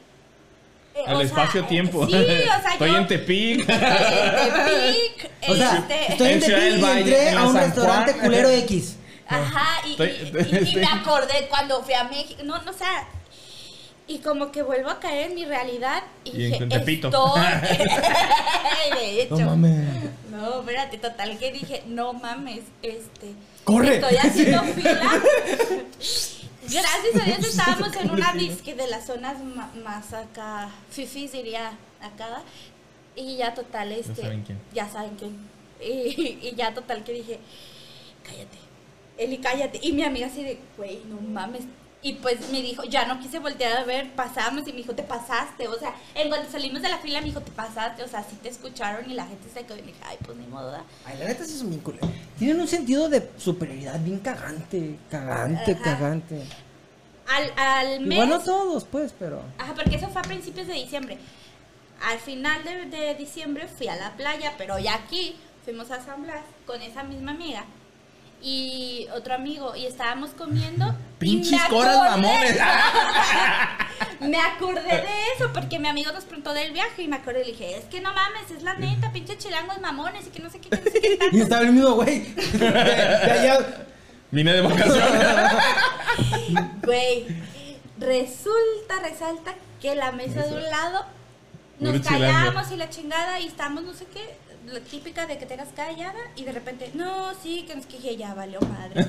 [0.95, 2.05] Eh, o sea, espacio-tiempo.
[2.07, 2.97] Sí, o sea, Estoy yo...
[2.97, 3.60] en Tepic.
[3.60, 7.53] Estoy en Tepic, O sea, este, estoy en Tepic del y entré en a un
[7.53, 8.25] San restaurante Juan.
[8.25, 8.95] culero X.
[9.30, 12.62] Ajá, y, Estoy- y- estoy- y- y estoy- me acordé cuando fui a México, no,
[12.62, 13.08] no, o sea,
[14.08, 16.58] y como que vuelvo a caer en mi realidad y, dije,
[17.10, 17.42] estoy,
[19.00, 19.86] de hecho, No mames.
[20.32, 23.34] no, espérate, total, que dije, no mames, este,
[23.66, 23.96] ¡Corre!
[23.96, 25.12] estoy haciendo fila,
[26.62, 29.38] gracias a Dios estábamos en una disque de las zonas
[29.84, 32.44] más acá, fifis diría acá,
[33.16, 34.60] y ya total, este, saben quién.
[34.74, 35.36] ya saben quién,
[35.82, 37.40] y, y ya total que dije,
[38.24, 38.58] cállate.
[39.17, 39.80] Eli, cállate.
[39.82, 41.63] Y mi amiga así de, güey, no mames.
[42.03, 45.01] Y pues me dijo, ya no quise voltear a ver, pasamos y me dijo, te
[45.01, 45.67] pasaste.
[45.67, 48.03] O sea, en cuanto salimos de la fila me dijo, te pasaste.
[48.03, 50.45] O sea, sí te escucharon y la gente se quedó y dije, ay, pues ni
[50.45, 50.71] modo.
[50.71, 50.86] ¿verdad?".
[51.06, 51.82] Ay, la neta sí son bien.
[52.38, 54.97] Tienen un sentido de superioridad bien cagante.
[55.10, 55.84] Cagante, Ajá.
[55.84, 56.43] cagante.
[57.27, 58.13] Al, al mes.
[58.13, 59.41] Igual no todos, pues, pero.
[59.58, 61.17] Ajá, porque eso fue a principios de diciembre.
[62.03, 66.23] Al final de, de diciembre fui a la playa, pero ya aquí fuimos a San
[66.23, 67.65] Blas con esa misma amiga
[68.41, 70.95] y otro amigo y estábamos comiendo.
[71.19, 72.58] Pinches coras mamones.
[74.19, 77.45] me acordé de eso porque mi amigo nos preguntó del viaje y me acordé y
[77.45, 80.50] le dije, es que no mames, es la neta, pinche chilangos mamones y que no
[80.50, 81.38] sé qué, que no sé qué Y tanto".
[81.38, 82.19] estaba el mismo güey.
[82.21, 83.86] De, de allá.
[84.30, 85.28] Vine de vacaciones.
[86.84, 87.26] Güey,
[87.97, 91.06] resulta, resalta que la mesa de un lado
[91.80, 95.69] nos callamos y la chingada y estamos no sé qué, la típica de que tengas
[95.75, 99.06] callada y de repente, no, sí, que nos que dije, ya valió madre.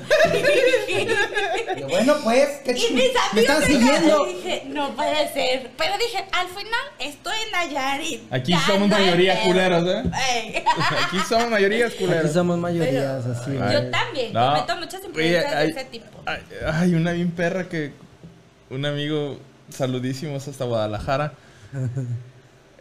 [1.77, 4.27] Y bueno, pues, qué y mis Me están amigos siguiendo.
[4.27, 5.69] y dije, no puede ser.
[5.77, 8.33] Pero dije, al final estoy en Nayarit.
[8.33, 9.43] Aquí somos hay mayoría pedo".
[9.45, 10.03] culeros, ¿eh?
[10.31, 10.63] Ey.
[11.05, 12.31] Aquí somos mayorías Aquí culeros.
[12.33, 13.51] somos mayorías, así.
[13.61, 13.73] Ay.
[13.73, 14.53] Yo también, No.
[14.53, 16.07] cometo muchas imprudencias de hay- ese tipo.
[16.25, 16.41] Ay,
[16.73, 17.91] ay, una bien perra que.
[18.69, 19.37] Un amigo,
[19.69, 21.33] saludísimos hasta Guadalajara.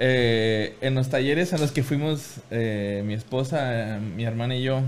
[0.00, 4.80] Eh, en los talleres en los que fuimos, eh, mi esposa, mi hermana y yo,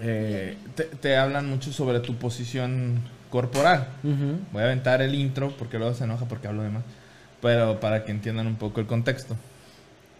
[0.00, 3.86] eh, te, te hablan mucho sobre tu posición corporal.
[4.52, 6.82] Voy a aventar el intro porque luego se enoja porque hablo de más.
[7.40, 9.36] Pero para que entiendan un poco el contexto.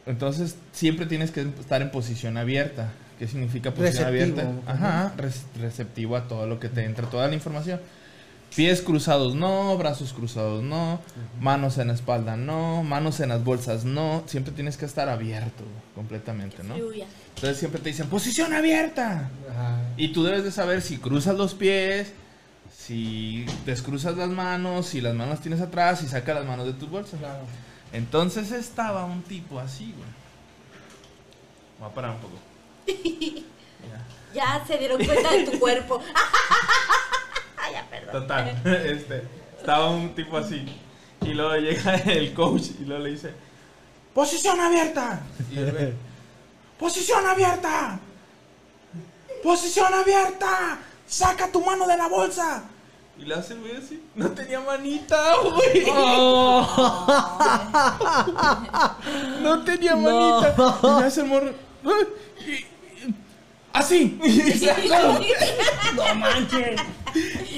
[0.07, 2.90] Entonces, siempre tienes que estar en posición abierta.
[3.18, 4.40] ¿Qué significa posición Receptivo.
[4.40, 4.73] abierta?
[4.73, 5.14] Ajá,
[5.61, 7.81] receptivo a todo lo que te entra, toda la información.
[8.55, 11.01] Pies cruzados no, brazos cruzados no,
[11.41, 14.23] manos en la espalda no, manos en las bolsas no.
[14.27, 16.75] Siempre tienes que estar abierto completamente, ¿no?
[16.77, 19.31] Entonces siempre te dicen, posición abierta.
[19.51, 19.81] Ajá.
[19.97, 22.12] Y tú debes de saber si cruzas los pies,
[22.77, 26.91] si descruzas las manos, si las manos tienes atrás, si sacas las manos de tus
[26.91, 27.21] bolsas.
[27.93, 30.09] Entonces estaba un tipo así, güey.
[31.79, 32.38] Voy a parar un poco.
[34.35, 36.01] Ya se dieron cuenta de tu cuerpo.
[38.12, 39.27] Total, este,
[39.59, 40.64] estaba un tipo así.
[41.22, 43.33] Y luego llega el coach y luego le dice,
[44.14, 45.20] ¡Posición abierta!
[45.51, 45.57] Y
[46.79, 47.98] ¡Posición abierta!
[49.42, 50.79] ¡Posición abierta!
[51.07, 52.64] ¡Saca tu mano de la bolsa!
[53.18, 54.03] Y le hace el güey así.
[54.14, 55.85] No tenía manita, güey.
[59.42, 60.40] No tenía No.
[60.40, 60.79] manita.
[60.83, 61.53] Y le hace el morro.
[61.85, 61.90] "Ah",
[62.46, 62.64] y-
[63.73, 64.19] Así.
[64.25, 65.21] Y sacó.
[65.97, 66.81] No manches.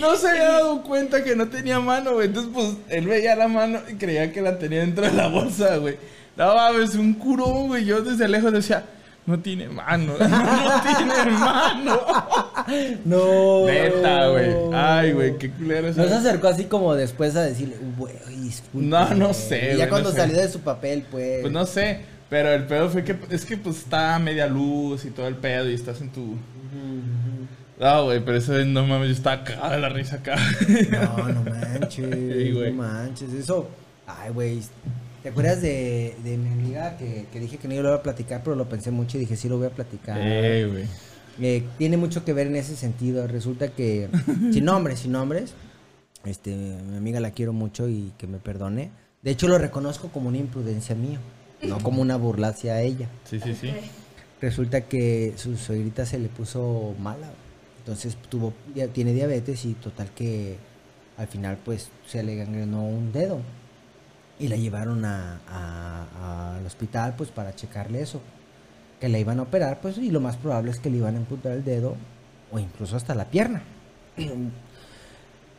[0.00, 2.26] No se había dado cuenta que no tenía mano, güey.
[2.28, 5.76] Entonces, pues, él veía la mano y creía que la tenía dentro de la bolsa,
[5.78, 5.96] güey.
[6.36, 7.84] No mames, un curón, güey.
[7.84, 8.84] Yo desde lejos decía,
[9.26, 12.00] no tiene mano, no tiene mano.
[13.04, 13.66] No.
[13.66, 14.50] Neta, güey.
[14.72, 18.86] Ay, güey, qué culero es No se acercó así como después a decirle, güey, disculpe.
[18.86, 19.34] No, no güey".
[19.34, 20.16] sé, güey, ya no cuando sé.
[20.16, 21.40] salió de su papel, pues.
[21.42, 25.10] Pues no sé, pero el pedo fue que, es que pues está media luz y
[25.10, 26.36] todo el pedo y estás en tu...
[27.78, 30.36] No, güey, pero eso es, no mames, yo estaba cagado de la risa acá.
[30.90, 32.14] No, no manches.
[32.14, 33.32] Sí, no manches.
[33.32, 33.68] Eso.
[34.06, 34.60] Ay, güey.
[35.22, 38.54] ¿Te acuerdas de, de mi amiga que, que dije que no iba a platicar, pero
[38.56, 40.18] lo pensé mucho y dije, sí, lo voy a platicar?
[40.18, 40.86] Güey.
[41.40, 43.26] Eh, tiene mucho que ver en ese sentido.
[43.26, 44.08] Resulta que,
[44.52, 45.54] sin nombres, sin nombres,
[46.24, 48.90] este, mi amiga la quiero mucho y que me perdone.
[49.22, 51.18] De hecho, lo reconozco como una imprudencia mía,
[51.68, 53.08] no como una burla hacia ella.
[53.28, 53.70] Sí, sí, sí.
[54.40, 57.28] Resulta que su suegrita se le puso mala.
[57.78, 60.56] Entonces tuvo, ya tiene diabetes y total que
[61.16, 63.40] al final pues se le gangrenó un dedo.
[64.38, 68.20] Y la llevaron a- a- al hospital pues para checarle eso.
[69.00, 71.18] Que la iban a operar pues y lo más probable es que le iban a
[71.18, 71.94] amputar el dedo
[72.50, 73.62] o incluso hasta la pierna.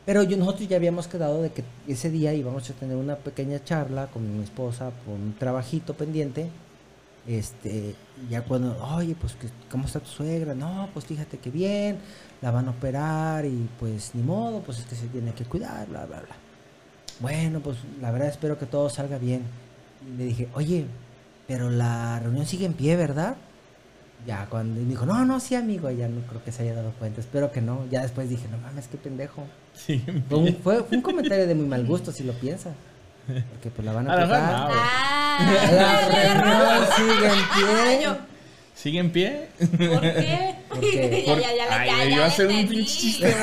[0.06, 3.62] Pero yo, nosotros ya habíamos quedado de que ese día íbamos a tener una pequeña
[3.62, 6.48] charla con mi esposa por un trabajito pendiente.
[7.26, 7.96] Este,
[8.30, 9.36] ya cuando, oye, pues,
[9.68, 10.54] ¿cómo está tu suegra?
[10.54, 11.98] No, pues fíjate que bien,
[12.40, 15.88] la van a operar y pues ni modo, pues es que se tiene que cuidar,
[15.88, 16.36] bla, bla, bla.
[17.20, 19.42] Bueno, pues la verdad espero que todo salga bien.
[20.06, 20.86] Y le dije, oye,
[21.48, 23.36] pero la reunión sigue en pie, ¿verdad?
[24.26, 26.74] Ya, cuando y me dijo, no, no, sí, amigo, ya no creo que se haya
[26.74, 27.86] dado cuenta, espero que no.
[27.90, 29.42] Ya después dije, no mames, qué pendejo.
[29.76, 30.04] Sí.
[30.28, 32.72] Fue un, fue, fue un comentario de muy mal gusto, si lo piensas.
[33.26, 34.40] Porque pues la van a A pegar.
[34.42, 35.38] Ah,
[35.72, 36.38] La
[36.86, 38.16] reunión sigue en pie.
[38.74, 39.48] ¿Sigue en pie?
[39.58, 40.54] ¿Por qué?
[40.68, 41.24] ¿Por qué?
[41.26, 43.34] ya, ya, ya, Ay, ya, güey, ya iba a ser un pinche chiste.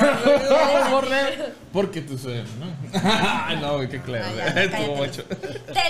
[1.73, 2.67] Porque tú suenas, ¿no?
[3.03, 4.27] Ay, no, qué claro.
[4.55, 5.23] Estuvo mucho.
[5.23, 5.83] Te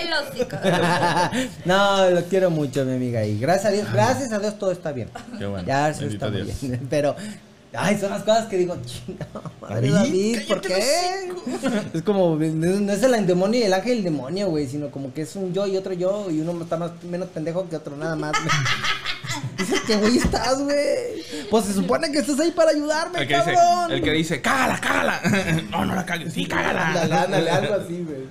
[1.66, 3.24] no, lo quiero mucho, mi amiga.
[3.24, 5.10] Y gracias a Dios, gracias a Dios todo está bien.
[5.38, 5.66] Qué bueno.
[5.66, 6.60] Ya se está muy Dios.
[6.62, 6.86] bien.
[6.88, 7.14] Pero,
[7.76, 9.26] ay, son las cosas que digo, chinga,
[9.60, 11.32] madre David, ¿por qué?
[11.94, 15.12] Es como, no es el demonio y el ángel y el demonio, güey, sino como
[15.12, 17.96] que es un yo y otro yo y uno está más menos pendejo que otro,
[17.96, 18.32] nada más.
[18.32, 18.48] güey.
[19.58, 21.24] Dices que güey estás, güey.
[21.50, 23.92] Pues se supone que estás ahí para ayudarme, El que dice, cabrón.
[23.92, 25.20] el que dice, cágala, cágala.
[25.70, 26.88] No, no la cagues, sí, cágala.
[27.02, 28.26] ándale, algo así, güey.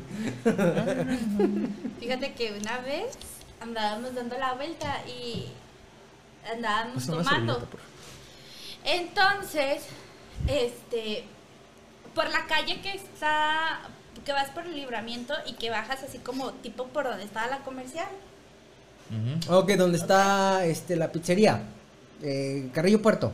[1.99, 3.05] Fíjate que una vez
[3.61, 5.47] andábamos dando la vuelta y
[6.53, 7.67] andábamos tomando.
[8.85, 9.83] Entonces,
[10.47, 11.23] este,
[12.15, 13.79] por la calle que está,
[14.25, 17.59] que vas por el libramiento y que bajas así como tipo por donde estaba la
[17.59, 18.07] comercial.
[19.09, 19.55] Ujú.
[19.55, 21.61] Ok, ¿dónde está este, la pizzería?
[22.21, 23.31] Eh, Carrillo Puerto.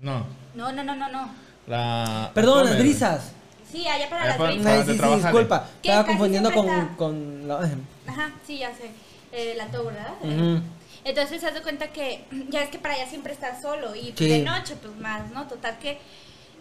[0.00, 1.30] No, No, no, no, no, no.
[1.66, 2.30] la...
[2.34, 3.32] Perdón, la las brisas.
[3.70, 4.86] Sí, allá para Allá las para- brisas.
[4.86, 5.68] donde sí, sí, disculpa.
[5.82, 7.56] Estaba confundiendo con, está- con la...
[8.06, 8.90] Ajá, sí, ya sé.
[9.32, 10.12] Eh, la tour, ¿verdad?
[10.20, 10.60] Ujú.
[11.04, 14.28] Entonces, haz de cuenta que ya es que para allá siempre está solo y Sí.
[14.28, 15.46] de noche, pues más, ¿no?
[15.48, 15.98] Total que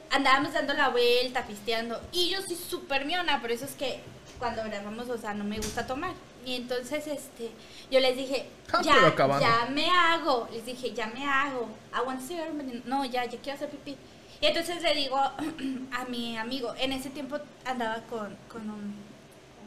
[0.10, 2.02] andábamos dando la vuelta, pisteando.
[2.12, 4.00] Y yo soy súper miona, por eso es que
[4.39, 6.14] cuando grabamos, o sea, no me gusta tomar.
[6.44, 7.52] Y entonces, este,
[7.92, 10.50] yo les dije, Ah, ya, ya me hago.
[10.52, 11.70] Les dije, ya me hago.
[11.94, 12.48] Aguanta, señor.
[12.86, 13.96] No, ya, ya quiero hacer pipí.
[14.42, 15.18] Y entonces le digo
[15.92, 18.96] a mi amigo, en ese tiempo andaba con, con un,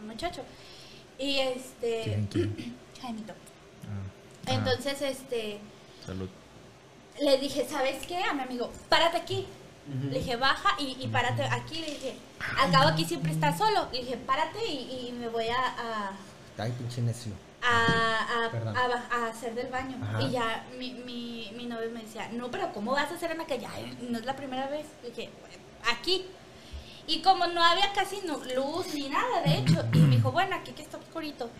[0.00, 0.42] un muchacho.
[1.16, 2.24] Y este,
[3.00, 3.34] Jaimito.
[4.46, 5.58] Entonces, este,
[6.04, 6.28] salud.
[7.20, 8.22] le dije, ¿sabes qué?
[8.22, 9.46] A mi amigo, párate aquí.
[10.10, 11.80] Le dije, baja y, y párate aquí.
[11.80, 12.14] Le dije,
[12.58, 13.88] al cabo aquí siempre estás solo.
[13.92, 16.12] Le dije, párate y, y me voy a, a,
[16.56, 17.32] Ay, pinche necio.
[17.62, 18.74] a, a- Perdón.
[18.76, 19.98] a ba- a hacer del baño.
[20.02, 20.22] Ajá.
[20.22, 23.38] Y ya mi, mi, mi novio me decía, no, pero ¿cómo vas a hacer en
[23.38, 23.66] la calle?
[23.66, 24.86] "Ay, no es la primera vez.
[25.02, 26.24] Le dije, "Bueno, aquí.
[27.06, 30.56] Y como no había casi no- luz ni nada, de hecho, y me dijo, bueno,
[30.56, 31.50] aquí que está oscurito.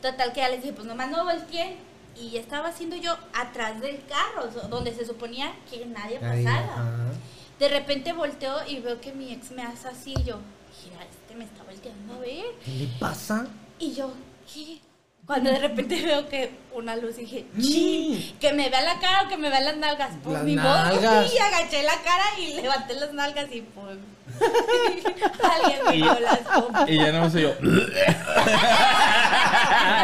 [0.00, 1.76] Total que ya les dije, pues nomás no volteé.
[2.18, 7.12] Y ya estaba haciendo yo atrás del carro, donde se suponía que nadie pasaba.
[7.58, 10.38] De repente volteo y veo que mi ex me hace así y yo,
[10.84, 12.44] mira, este me está volteando a ver.
[12.64, 13.46] ¿Qué le pasa?
[13.78, 14.12] Y yo,
[14.52, 14.80] ¿qué?
[15.26, 18.36] Cuando de repente veo que una luz dije, ¡chin!
[18.38, 20.10] Que me vea la cara o que me vean las nalgas.
[20.22, 21.32] Pues Las mi nalgas.
[21.34, 23.98] Y agaché la cara y levanté las nalgas y pues.
[25.62, 26.88] Alguien me dio las pompas.
[26.88, 27.54] Y ya no sé yo.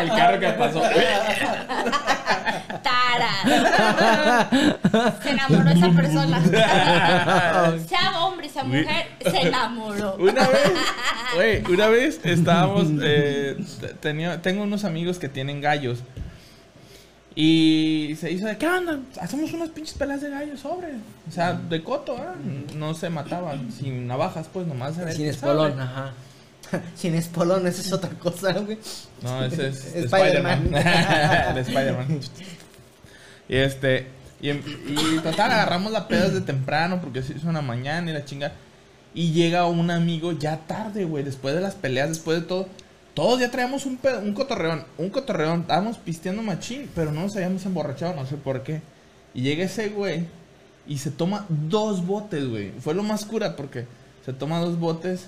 [0.02, 0.82] El carro que pasó.
[2.82, 4.48] Tara.
[5.22, 6.42] Se enamoró esa persona.
[7.88, 10.16] sea hombre, sea mujer, se enamoró.
[10.16, 10.72] Una vez,
[11.34, 13.56] güey, una vez estábamos, eh,
[14.00, 16.00] tenía, tengo unos amigos que tienen gallos.
[17.34, 18.98] Y se hizo de, ¿qué onda?
[19.18, 20.88] Hacemos unas pinches pelas de gallos sobre.
[21.26, 22.34] O sea, de coto, ¿ah?
[22.74, 26.12] No se mataban, sin navajas, pues nomás Sin espolón, ajá.
[26.96, 28.78] Sin espolón, esa es otra cosa, güey.
[29.22, 30.70] No, ese es Spider-Man.
[31.58, 32.20] Spider-Man.
[33.48, 34.06] Y este.
[34.40, 38.14] Y, en- y total, agarramos la peda desde temprano porque se hizo una mañana y
[38.14, 38.52] la chinga.
[39.14, 42.66] Y llega un amigo ya tarde, güey, después de las peleas, después de todo.
[43.14, 47.36] Todos ya traíamos un, pedo- un cotorreón, un cotorreón, estábamos pisteando machín, pero no nos
[47.36, 48.80] habíamos emborrachado, no sé por qué.
[49.34, 50.24] Y llega ese güey
[50.88, 52.72] y se toma dos botes, güey.
[52.80, 53.84] Fue lo más cura porque
[54.24, 55.26] se toma dos botes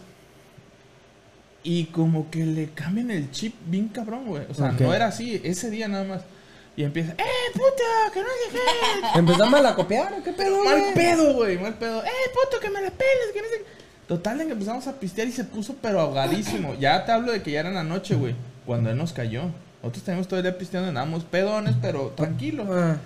[1.64, 4.44] y como que le cambian el chip bien cabrón, güey.
[4.50, 6.22] O sea, no era así, ese día nada más.
[6.76, 8.12] Y empieza, ¡eh, puta!
[8.12, 9.18] ¡Que no qué!
[9.18, 10.94] ¿Empezamos a la copiar qué pedo, mal güey?
[10.94, 12.04] pedo, güey, mal pedo.
[12.04, 13.30] ¡Eh, puto, que me la peles!
[13.32, 13.84] Que no sé qué!
[14.08, 16.74] Total, en que empezamos a pistear y se puso pero ahogadísimo.
[16.74, 18.34] Ya te hablo de que ya era en la noche, güey.
[18.66, 19.44] Cuando él nos cayó.
[19.82, 22.66] Nosotros tenemos todo el día pisteando, andábamos pedones, pero tranquilo.
[22.70, 22.96] Ah,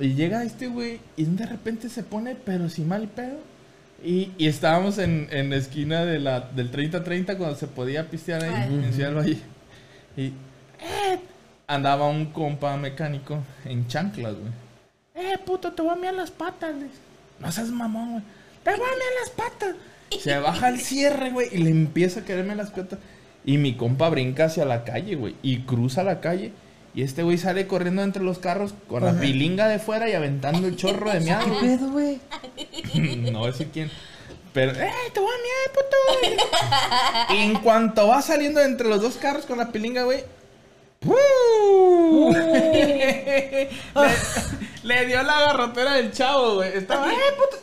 [0.00, 3.51] Y llega este güey y de repente se pone, pero sin mal pedo.
[4.04, 8.42] Y, y estábamos en, en la esquina de la, del 30-30 cuando se podía pistear
[8.42, 8.74] ahí Ay.
[8.84, 9.38] en Ciudad Valle.
[10.16, 11.18] Y eh,
[11.66, 14.52] andaba un compa mecánico en chanclas, güey.
[15.14, 16.90] Eh, puto, te voy a mirar las patas, les.
[17.38, 18.22] No seas mamón, güey.
[18.64, 19.76] Te voy a mirar las patas.
[20.20, 22.98] Se baja el cierre, güey, y le empieza a quererme las patas.
[23.44, 26.52] Y mi compa brinca hacia la calle, güey, y cruza la calle.
[26.94, 30.66] Y este güey sale corriendo entre los carros con la pilinga de fuera y aventando
[30.66, 31.46] el chorro de miado.
[31.46, 32.20] ¿Qué pedo, güey?
[33.32, 33.90] no decir quién.
[34.52, 35.96] Pero, ¡eh, te voy a miar, puto!
[37.34, 40.22] y en cuanto va saliendo entre los dos carros con la pilinga, güey,
[41.02, 41.10] le,
[44.82, 46.76] le dio la garrotera del chavo, güey.
[46.76, 47.56] Estaba, ¡eh, puto!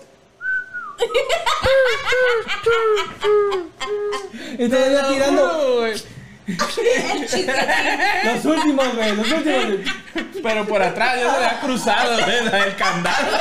[4.57, 5.93] Tirando Juro,
[8.25, 9.65] los últimos, güey, los últimos.
[9.65, 9.83] güey.
[10.41, 13.37] Pero por atrás ya se había cruzado, güey, la del candado.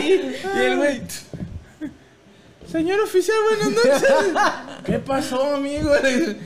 [0.00, 1.02] y, y el güey.
[2.70, 4.08] Señor oficial, buenas noches.
[4.84, 5.94] ¿Qué pasó, amigo?
[6.02, 6.36] Le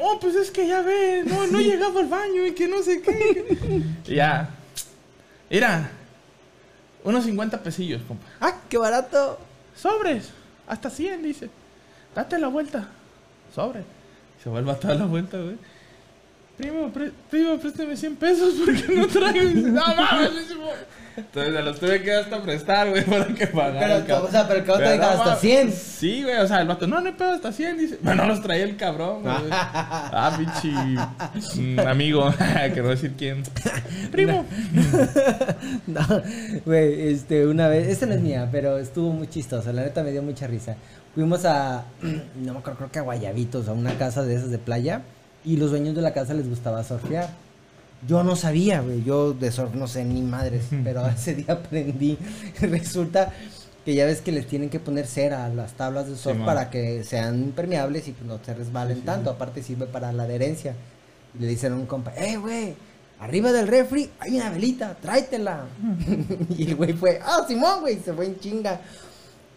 [0.00, 3.02] Oh, pues es que ya ve, no, no llegaba al baño y que no sé
[3.02, 3.82] qué.
[4.06, 4.48] Ya.
[5.50, 5.90] Mira,
[7.04, 8.24] unos 50 pesillos, compa.
[8.40, 9.38] ¡Ah, qué barato!
[9.76, 10.30] Sobres,
[10.66, 11.50] hasta 100, dice.
[12.16, 12.88] Date la vuelta.
[13.54, 13.84] Sobre.
[14.42, 15.56] Se vuelve a dar la vuelta, güey.
[16.56, 19.60] Primo, pre- primo, préstame 100 pesos porque no traigo.
[19.70, 20.30] No mames.
[21.14, 24.02] Entonces se los tuve que hasta prestar, güey, para que pagara.
[24.06, 25.40] Pero, o sea, pero el cabrón te diga hasta mames.
[25.40, 25.72] 100.
[25.72, 27.98] Sí, güey, o sea, el vato, no, no hay pedo, hasta 100, dice.
[28.00, 29.34] Bueno, no los traía el cabrón, güey.
[29.50, 30.68] ah, pinche
[31.60, 32.32] mm, amigo,
[32.74, 33.42] que no decir quién.
[34.10, 34.46] Primo.
[35.86, 36.00] No,
[36.64, 40.10] güey, este, una vez, esta no es mía, pero estuvo muy chistoso, la neta me
[40.12, 40.76] dio mucha risa.
[41.16, 41.86] Fuimos a,
[42.36, 45.00] no me acuerdo, creo que a Guayabitos, a una casa de esas de playa,
[45.46, 47.30] y los dueños de la casa les gustaba surfear.
[48.06, 52.18] Yo no sabía, güey, yo de surf no sé ni madres, pero ese día aprendí.
[52.60, 53.32] Resulta
[53.86, 56.68] que ya ves que les tienen que poner cera a las tablas de surf para
[56.68, 60.74] que sean impermeables y pues no se resbalen tanto, aparte sirve para la adherencia.
[61.34, 62.74] Y le dicen a un compa, eh, güey,
[63.20, 65.64] arriba del refri hay una velita, tráetela.
[66.58, 68.82] y el güey fue, ah, Simón, güey, se fue en chinga.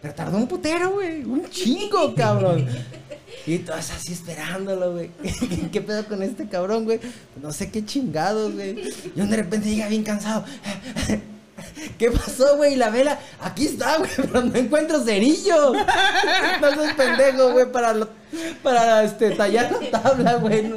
[0.02, 2.66] Pero tardó un putero, güey, un chingo, cabrón.
[3.46, 5.10] Y todas así esperándolo, güey.
[5.72, 7.00] ¿Qué pedo con este cabrón, güey?
[7.40, 8.80] No sé qué chingados, güey.
[9.14, 10.44] Y de repente llega bien cansado.
[11.98, 12.76] ¿Qué pasó, güey?
[12.76, 15.72] La vela, aquí está, güey, pero no encuentro cerillo.
[15.74, 18.08] No seas pendejo, güey, para, lo-
[18.62, 20.72] para este, tallar la tabla, güey.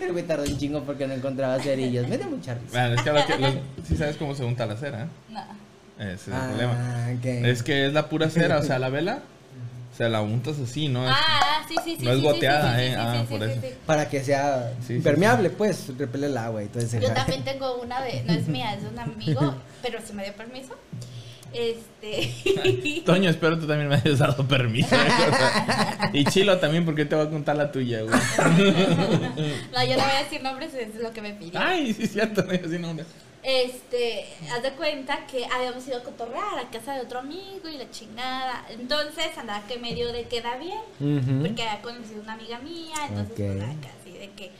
[0.00, 2.08] El güey tardó un chingo porque no encontraba cerillos.
[2.08, 2.70] Me dio mucha risa.
[2.70, 5.08] Bueno, es que, lo que lo- sí sabes cómo se unta la cera, ¿eh?
[5.30, 5.63] No.
[5.98, 7.12] Ese es el Ah, problema.
[7.48, 9.20] Es que es la pura cera, o sea, la vela,
[9.92, 11.08] o sea, la untas así, ¿no?
[11.08, 12.04] Es- Ah, sí, sí, sí.
[12.04, 12.90] No es goteada, sí, sí, ¿eh?
[12.90, 13.60] sí, Ah, sí, por sí, eso.
[13.62, 13.68] sí.
[13.86, 17.20] Para que sea Sí, sí, impermeable, pues, repele el agua y todo ese Yo jale.
[17.20, 20.32] también tengo una de, no es mía, es de un amigo, pero si me dio
[20.34, 20.74] permiso.
[21.52, 23.02] Este.
[23.06, 24.92] Toño, espero tú también me hayas dado permiso.
[24.96, 24.98] ¿eh?
[25.30, 28.12] O sea, y Chilo también, porque te voy a contar la tuya, güey.
[28.12, 31.60] no, yo no voy a decir nombres, es lo que me pidió.
[31.60, 32.96] Ay, sí, es cierto, no así no.
[33.44, 37.76] Este, haz de cuenta que habíamos ido a cotorrear a casa de otro amigo y
[37.76, 38.64] la chingada.
[38.70, 40.80] Entonces andaba que medio de queda bien.
[41.42, 44.50] Porque había conocido una amiga mía, entonces pues, acá así de que,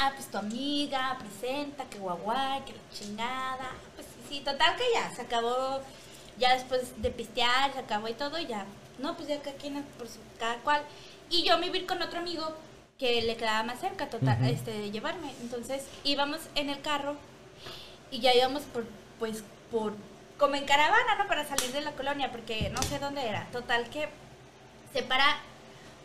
[0.00, 3.72] ah, pues tu amiga presenta, que guaguay, que la chingada.
[3.94, 5.82] Pues sí, total que ya, se acabó,
[6.38, 8.64] ya después de pistear, se acabó y todo, y ya,
[8.98, 10.80] no, pues ya cada quien por su, cada cual.
[11.28, 12.56] Y yo me iba a ir con otro amigo
[12.98, 15.34] que le quedaba más cerca, total, este, de llevarme.
[15.42, 17.16] Entonces íbamos en el carro
[18.10, 18.84] y ya íbamos por,
[19.18, 19.94] pues, por,
[20.38, 21.26] como en caravana, ¿no?
[21.26, 23.46] Para salir de la colonia, porque no sé dónde era.
[23.52, 24.08] Total que
[24.92, 25.38] se para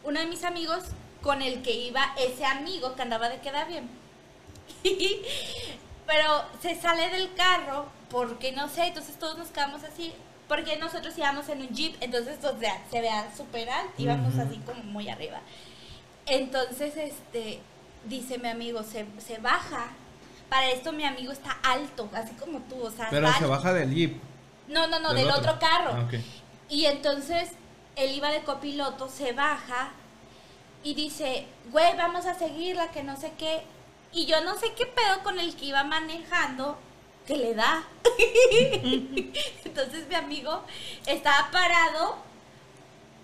[0.03, 0.83] uno de mis amigos
[1.21, 3.89] con el que iba ese amigo que andaba de queda bien.
[6.07, 10.13] Pero se sale del carro porque no sé, entonces todos nos quedamos así.
[10.47, 14.57] Porque nosotros íbamos en un jeep, entonces o sea, se vea súper alto, íbamos así
[14.65, 15.39] como muy arriba.
[16.25, 17.61] Entonces, este,
[18.05, 19.93] dice mi amigo, se, se baja.
[20.51, 23.95] Para esto mi amigo está alto, así como tú, o sea, Pero se baja del
[23.95, 24.21] jeep.
[24.67, 25.53] no, no, no, Del del, otro.
[25.53, 25.91] otro, carro.
[25.93, 26.09] Ah.
[26.67, 27.51] Y entonces
[27.95, 29.91] él iba de copiloto, se baja
[30.83, 33.61] y dice, güey, vamos a seguirla, que no sé qué.
[34.11, 36.77] Y yo no sé qué pedo con el que iba manejando,
[37.25, 37.85] que le da.
[39.63, 40.63] entonces mi amigo
[41.05, 42.17] estaba parado,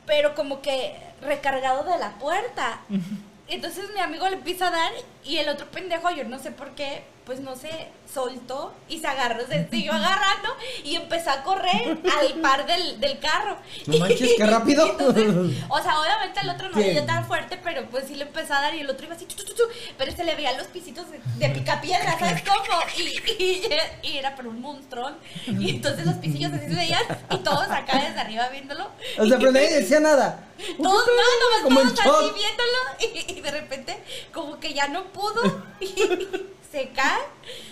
[0.06, 2.80] pero como que recargado de la puerta.
[3.48, 4.92] Entonces mi amigo le empieza a dar
[5.24, 9.08] y el otro pendejo, yo no sé por qué, pues no sé, soltó y se
[9.08, 10.50] agarró, se siguió agarrando
[10.84, 13.58] y empezó a correr al par del, del carro.
[13.86, 14.90] No manches, qué rápido.
[14.92, 15.28] Entonces,
[15.70, 18.62] o sea, obviamente el otro no le tan fuerte, pero pues sí le empezó a
[18.62, 19.64] dar y el otro iba así, chu, chu, chu, chu,
[19.98, 22.80] pero se le veían los pisitos de, picapiedra, ¿sabes cómo?
[22.98, 23.68] Y, y,
[24.04, 25.18] y era pero un monstrón.
[25.46, 28.90] Y entonces los pisillos así se veían y todos acá desde arriba viéndolo.
[29.18, 30.44] O sea, pero nadie decía nada.
[30.82, 33.96] Todos, no, nomás todos así viéndolo y, y de repente
[34.34, 35.64] como que ya no pudo
[36.78, 37.24] se cae,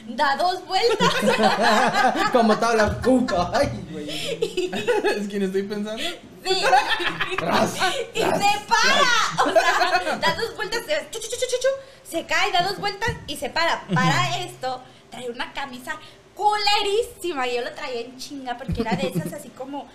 [0.08, 1.14] da dos vueltas
[2.32, 3.52] Como tabla cuca.
[3.54, 4.10] Ay, güey.
[5.18, 6.02] ¿Es quien estoy pensando?
[6.02, 6.18] sí,
[8.14, 11.68] y se para, o sea, da dos vueltas, se, chu, chu, chu, chu, chu,
[12.04, 13.86] se cae, da dos vueltas y se para.
[13.94, 14.82] Para esto,
[15.12, 15.98] trae una camisa
[16.34, 19.88] culerísima, yo lo traía en chinga porque era de esas así como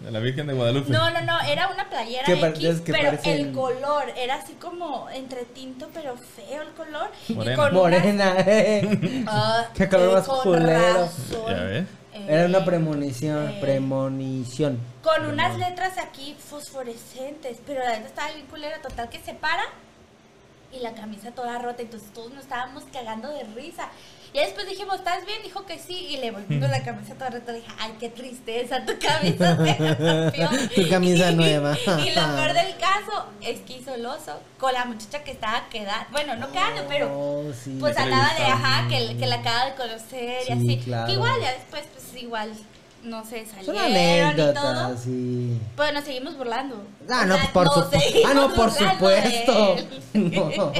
[0.00, 0.90] De la Virgen de Guadalupe.
[0.90, 5.44] No, no, no, era una playera X, pero parecen- el color era así como entre
[5.46, 7.10] tinto, pero feo el color.
[7.30, 7.52] Morena.
[7.52, 9.24] Y con Morena, eh.
[9.26, 10.94] Ah, Qué color más con culero.
[10.94, 11.84] razón, Ya ves.
[12.12, 14.78] eh, Era una premonición, eh, premonición.
[15.02, 19.62] Con unas letras aquí fosforescentes, pero la neta estaba bien culera, total que se para
[20.72, 23.88] y la camisa toda rota, entonces todos nos estábamos cagando de risa.
[24.36, 25.38] Y después dijimos, ¿estás bien?
[25.42, 27.52] Dijo que sí, y le volvimos la camisa toda rota.
[27.54, 30.50] Dije, ay, qué tristeza, tu camisa se rompió.
[30.74, 31.74] Tu camisa nueva.
[32.04, 35.66] y lo peor del caso es que hizo el oso con la muchacha que estaba
[35.70, 37.78] quedando, bueno, no quedando, pero Oh, sí.
[37.80, 40.80] pues acaba de, ajá, que, que la acaba de conocer y Sí, así.
[40.84, 41.06] claro.
[41.06, 42.52] Que igual ya después, pues igual,
[43.06, 44.48] no sé, Son salieron y todo.
[44.50, 45.58] anécdotas, sí.
[45.76, 46.82] Pero nos seguimos burlando.
[47.08, 49.76] Ah, O no, sea, por seguimos Ah, no, por supuesto.
[50.14, 50.72] No.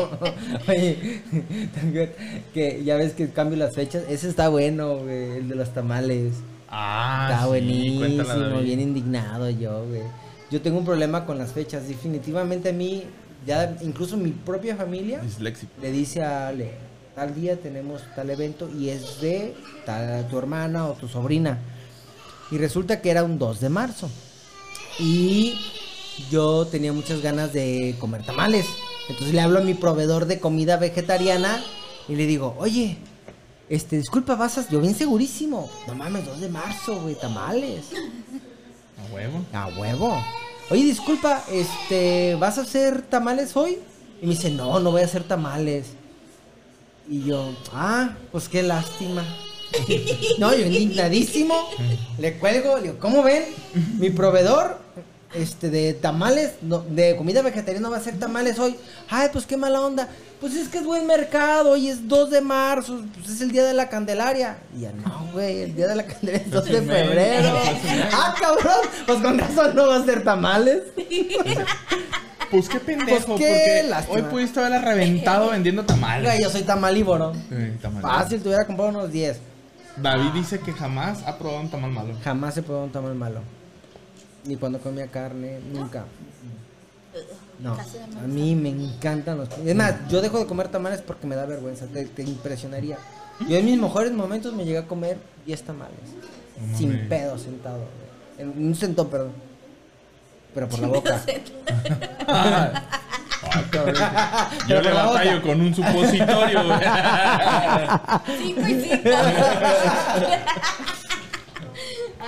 [0.69, 1.21] Oye,
[2.55, 4.05] que ya ves que cambio las fechas.
[4.09, 6.35] Ese está bueno, güey, el de los tamales.
[6.69, 10.03] Ah, está sí, buenísimo, cuéntala, bien indignado yo, güey.
[10.51, 11.87] Yo tengo un problema con las fechas.
[11.89, 13.05] Definitivamente a mí,
[13.47, 15.73] ya incluso mi propia familia Disléxico.
[15.83, 16.73] le dice a Ale,
[17.15, 19.55] tal día tenemos tal evento y es de
[19.85, 21.59] tal, tu hermana o tu sobrina.
[22.51, 24.09] Y resulta que era un 2 de marzo.
[24.99, 25.59] Y
[26.31, 28.67] yo tenía muchas ganas de comer tamales.
[29.09, 31.63] Entonces le hablo a mi proveedor de comida vegetariana
[32.09, 32.99] y le digo, oye,
[33.69, 34.69] este, disculpa, vas a...
[34.69, 35.71] Yo bien segurísimo.
[35.87, 37.87] No mames, 2 de marzo, güey, tamales.
[38.99, 39.45] A huevo.
[39.53, 40.25] A huevo.
[40.71, 43.79] Oye, disculpa, este, ¿vas a hacer tamales hoy?
[44.21, 45.89] Y me dice, no, no voy a hacer tamales.
[47.09, 49.25] Y yo, ah, pues qué lástima.
[50.39, 51.55] no, yo indignadísimo.
[52.19, 53.45] Le cuelgo, le digo, ¿cómo ven?
[53.99, 54.79] Mi proveedor,
[55.35, 58.77] este, de tamales, no, de comida vegetariana no va a hacer tamales hoy.
[59.09, 60.09] Ay, pues qué mala onda.
[60.41, 63.65] Pues es que es buen mercado, hoy es 2 de marzo, pues es el día
[63.65, 64.59] de la Candelaria.
[64.77, 67.59] Y ya, no, güey, el día de la Candelaria es 2 de febrero.
[68.13, 70.83] ah, cabrón, pues con razón no va a hacer tamales.
[72.51, 74.15] Pues qué pendejo, Pues qué porque lástima.
[74.17, 76.31] hoy pudiste haberla reventado vendiendo tamales.
[76.31, 77.33] Güey, yo soy tamalívoro.
[78.01, 79.39] Fácil, te hubiera comprado unos 10.
[79.97, 82.15] David dice que jamás ha probado un tamal malo.
[82.23, 83.41] Jamás he probado un tamal malo.
[84.45, 86.05] Ni cuando comía carne, nunca.
[87.59, 89.49] No, a mí me encantan los...
[89.65, 92.99] Es más, yo dejo de comer tamales porque me da vergüenza, te, te impresionaría.
[93.49, 95.17] Yo en mis mejores momentos me llegué a comer
[95.47, 95.99] 10 tamales.
[96.71, 97.85] No sin pedo, sentado.
[98.39, 99.33] En un sentón, perdón.
[100.55, 101.23] Pero por la boca.
[104.69, 106.61] Yo le batallo con un supositorio.
[108.39, 109.11] Cinco y cinco.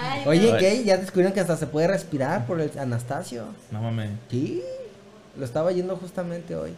[0.01, 0.57] Ay, Oye.
[0.59, 0.85] ¿qué?
[0.85, 3.45] Ya descubrieron que hasta se puede respirar por el Anastasio.
[3.71, 4.63] No mames, Sí,
[5.37, 6.75] lo estaba yendo justamente hoy.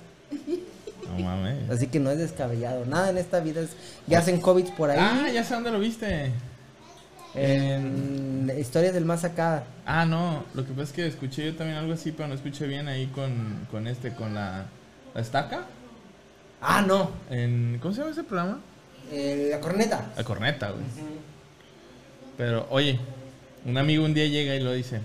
[1.19, 1.69] no mames.
[1.71, 2.87] Así que no es descabellado.
[2.87, 3.71] Nada en esta vida es.
[4.07, 4.99] Ya hacen COVID por ahí.
[5.01, 6.33] Ah, ya sé dónde lo viste.
[7.35, 9.65] En historias del más acá.
[9.87, 12.67] Ah, no, lo que pasa es que escuché yo también algo así, pero no escuché
[12.67, 14.67] bien ahí con, con este, con la,
[15.15, 15.65] la estaca.
[16.61, 17.11] Ah, no.
[17.31, 18.61] En, ¿Cómo se llama ese programa?
[19.13, 20.11] Eh, la corneta.
[20.17, 20.85] La corneta, güey.
[22.37, 22.99] Pero, oye,
[23.65, 25.01] un amigo un día llega y lo dice,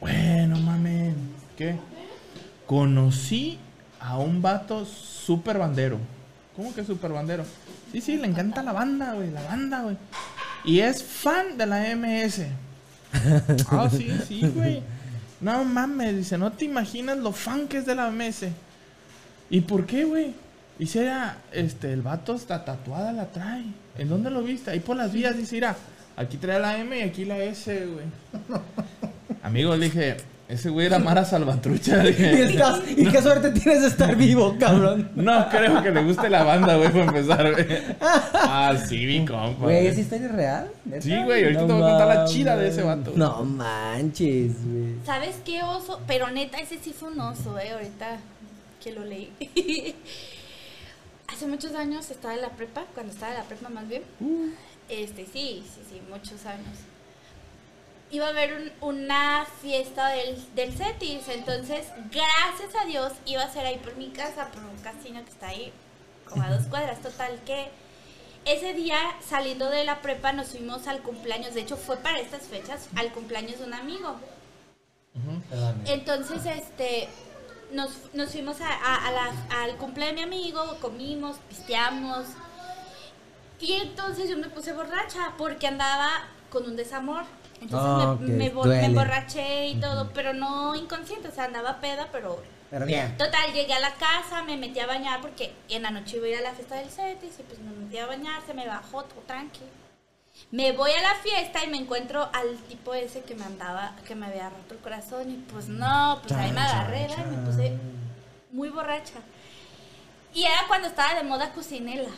[0.00, 1.14] bueno, mames,
[1.56, 1.76] ¿qué?
[2.66, 3.58] Conocí
[4.00, 5.98] a un vato super bandero.
[6.54, 7.44] ¿Cómo que super bandero?
[7.92, 9.96] Sí, sí, le encanta la banda, güey, la banda, güey.
[10.64, 12.42] Y es fan de la MS.
[13.70, 14.82] Ah, sí, sí, güey.
[15.40, 18.48] No mames, dice, no te imaginas lo fan que es de la MS.
[19.50, 20.34] ¿Y por qué, güey?
[20.78, 23.64] Dice, era, este, el vato hasta tatuada la trae.
[23.96, 24.70] ¿En dónde lo viste?
[24.70, 25.76] Ahí por las vías, dice, mira,
[26.16, 28.06] aquí trae la M y aquí la S, güey.
[29.42, 30.16] Amigo, le dije,
[30.48, 32.02] ese güey era Mara Salvatrucha.
[32.08, 35.10] Y, estás- y qué suerte tienes de estar vivo, cabrón.
[35.16, 37.66] no creo que le guste la banda, güey, para empezar, güey.
[38.00, 39.64] Ah, sí, mi compa.
[39.64, 39.86] Güey, güey.
[39.88, 40.70] ¿es historia real?
[40.84, 41.02] ¿Neta?
[41.02, 43.12] Sí, güey, ahorita te voy a contar la chida de ese vato.
[43.14, 44.94] No manches, güey.
[45.04, 46.00] ¿Sabes qué oso?
[46.06, 48.16] Pero neta, ese sí fue un oso, eh, ahorita
[48.82, 49.30] que lo leí.
[51.28, 54.02] Hace muchos años estaba en la prepa, cuando estaba en la prepa más bien.
[54.88, 56.78] Este, sí, sí, sí, muchos años.
[58.10, 63.52] Iba a haber un- una fiesta del, del CETIS, entonces, gracias a Dios, iba a
[63.52, 65.72] ser ahí por mi casa, por un casino que está ahí,
[66.28, 67.00] como a dos cuadras.
[67.02, 67.68] Total, que
[68.46, 68.98] ese día,
[69.28, 73.12] saliendo de la prepa, nos fuimos al cumpleaños, de hecho fue para estas fechas, al
[73.12, 74.16] cumpleaños de un amigo.
[75.86, 77.08] Entonces, este,
[77.72, 82.24] nos, nos fuimos a, a- a la- al cumpleaños de mi amigo, comimos, pisteamos.
[83.60, 86.08] Y entonces yo me puse borracha porque andaba
[86.50, 87.24] con un desamor.
[87.60, 92.42] Entonces Ah, me, me emborraché y todo, pero no inconsciente, o sea, andaba peda, pero...
[92.70, 93.16] Pero bien.
[93.16, 96.28] Total, llegué a la casa, me metí a bañar porque en la noche iba a
[96.28, 99.04] ir a la fiesta del CETIS y pues me metí a bañar, se me bajó
[99.04, 99.60] todo tranqui.
[100.50, 104.14] Me voy a la fiesta y me encuentro al tipo ese que me andaba, que
[104.14, 107.72] me había roto el corazón y pues no, pues ahí me agarré y me puse
[108.52, 109.18] muy borracha.
[110.34, 112.10] Y era cuando estaba de moda cocinela.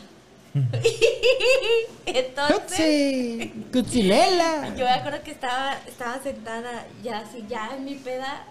[2.05, 4.75] Entonces, Cutsi, Cutsinela.
[4.75, 8.43] yo me acuerdo que estaba, estaba sentada, ya así, ya en mi peda,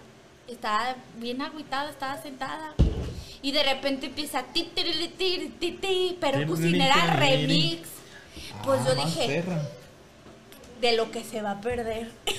[0.47, 2.73] estaba bien agüitada, estaba sentada.
[3.43, 4.69] Y de repente empieza ti,
[6.19, 7.45] pero cocinera tiri.
[7.45, 7.89] remix.
[8.63, 9.61] Pues Ah, yo dije, perra.
[10.81, 12.09] de lo que se va a perder.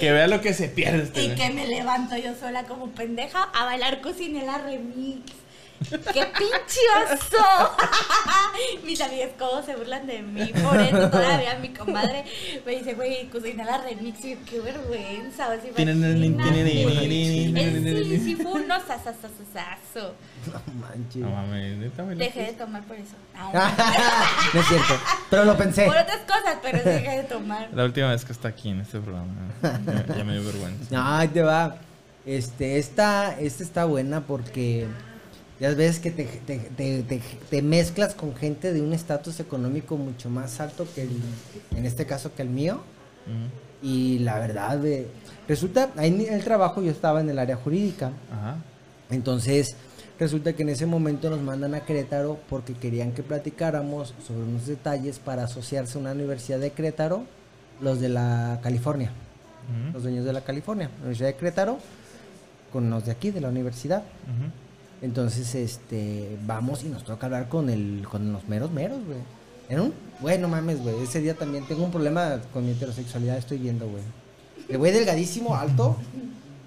[0.00, 1.22] que vea lo que se pierde este.
[1.22, 1.38] Y güey.
[1.38, 5.32] que me levanto yo sola como pendeja a bailar cocinela remix.
[5.90, 6.80] ¡Qué pinche
[7.12, 7.76] oso!
[8.84, 11.10] Mis amigas cómo se burlan de mí por eso.
[11.10, 12.24] Todavía mi comadre
[12.64, 14.24] me dice, güey, cocinela remix.
[14.24, 15.48] Y yo, qué vergüenza.
[15.48, 15.72] O sea.
[15.76, 15.84] Sí,
[18.24, 20.14] sí, fue un osasasasasazo.
[20.46, 21.22] No manches.
[21.22, 22.18] No mames.
[22.18, 23.16] Dejé de tomar por eso.
[23.36, 24.94] No, no es cierto.
[25.30, 25.84] Pero lo pensé.
[25.84, 27.68] por otras cosas, pero dejé de tomar.
[27.74, 29.30] La última vez que está aquí en este programa.
[29.62, 29.78] Ya,
[30.16, 30.86] ya me dio vergüenza.
[30.90, 31.76] No, ahí te va.
[32.24, 34.86] Este, esta, esta está buena porque
[35.60, 39.96] ya ves que te, te, te- te- te mezclas con gente de un estatus económico
[39.96, 41.10] mucho más alto que el,
[41.76, 42.80] en este caso que el mío.
[43.82, 45.06] Y la verdad, eh,
[45.48, 48.12] resulta, ahí en el trabajo yo estaba en el área jurídica.
[48.32, 48.56] Ajá.
[49.10, 49.76] Entonces,
[50.18, 54.66] resulta que en ese momento nos mandan a Querétaro porque querían que platicáramos sobre unos
[54.66, 57.24] detalles para asociarse a una universidad de Querétaro,
[57.80, 59.10] los de la California,
[59.92, 61.78] los dueños de la California, la Universidad de Querétaro,
[62.72, 63.98] con los de aquí, de la universidad.
[64.24, 64.50] Ujú.
[65.02, 69.18] Entonces, este, vamos y nos toca hablar con el, con los meros meros, güey.
[69.68, 71.02] Era un, güey, no mames, güey.
[71.02, 74.02] Ese día también tengo un problema con mi heterosexualidad, estoy viendo, güey.
[74.68, 75.96] El güey delgadísimo, alto.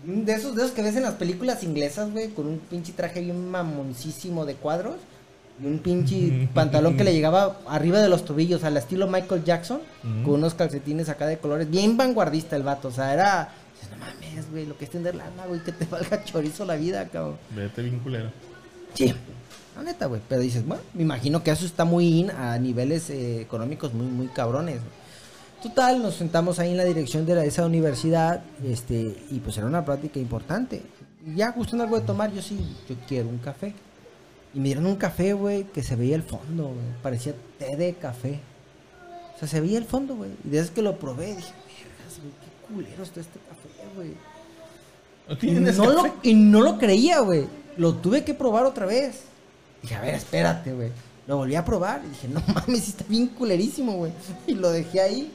[0.03, 3.21] De esos, de esos que ves en las películas inglesas, güey, con un pinche traje
[3.21, 4.95] bien mamoncísimo de cuadros.
[5.61, 9.81] Y un pinche pantalón que le llegaba arriba de los tobillos, al estilo Michael Jackson,
[10.23, 11.69] con unos calcetines acá de colores.
[11.69, 13.53] Bien vanguardista el vato, o sea, era.
[13.81, 16.75] Dices, No mames, güey, lo que es tener lana, güey, que te valga chorizo la
[16.75, 17.37] vida, cabrón.
[17.55, 18.31] Vete bien culero.
[18.93, 19.13] Sí,
[19.75, 20.21] la neta, güey.
[20.27, 24.07] Pero dices, bueno, me imagino que eso está muy in a niveles eh, económicos muy,
[24.07, 24.79] muy cabrones.
[25.61, 29.67] Total, nos sentamos ahí en la dirección de la- esa universidad, este, y pues era
[29.67, 30.81] una plática importante.
[31.25, 32.57] Y ya gustando algo de tomar, yo sí,
[32.87, 33.73] yo quiero un café.
[34.53, 36.79] Y me dieron un café, güey, que se veía el fondo, güey.
[37.03, 38.39] Parecía té de café.
[39.35, 40.31] O sea, se veía el fondo, güey.
[40.45, 43.37] Y desde que lo probé, dije, vergas, güey, qué culero está este
[43.95, 44.13] güey.
[45.27, 47.45] ¿No Y tienes no, lo, y no lo creía, güey.
[47.77, 49.21] Lo tuve que probar otra vez.
[49.81, 50.89] Dije, a ver, espérate, güey.
[51.27, 54.11] Lo volví a probar y dije, no mames, está bien culerísimo, güey.
[54.47, 55.31] Y lo dejé ahí.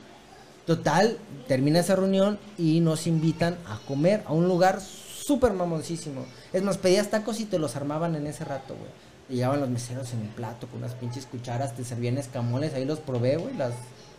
[0.66, 6.24] Total, termina esa reunión y nos invitan a comer a un lugar súper mamoncísimo.
[6.52, 8.90] Es más, pedías tacos y te los armaban en ese rato, güey.
[9.28, 12.84] Te llegaban los meseros en un plato con unas pinches cucharas, te servían escamoles, ahí
[12.84, 13.72] los probé, güey, las,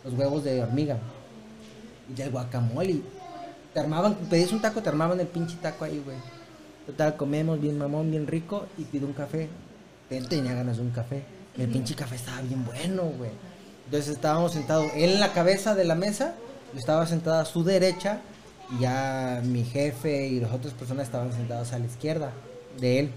[0.04, 0.98] los huevos de hormiga.
[2.08, 3.00] Y del guacamole.
[3.76, 6.16] Te armaban, pedías un taco, te armaban el pinche taco ahí, güey.
[6.86, 9.50] Total, comemos bien mamón, bien rico y pido un café.
[10.08, 11.22] Él tenía ganas de un café.
[11.58, 13.32] El pinche café estaba bien bueno, güey.
[13.84, 16.36] Entonces estábamos sentados él en la cabeza de la mesa,
[16.72, 18.22] yo estaba sentada a su derecha
[18.74, 22.32] y ya mi jefe y las otras personas estaban sentadas a la izquierda
[22.80, 23.10] de él.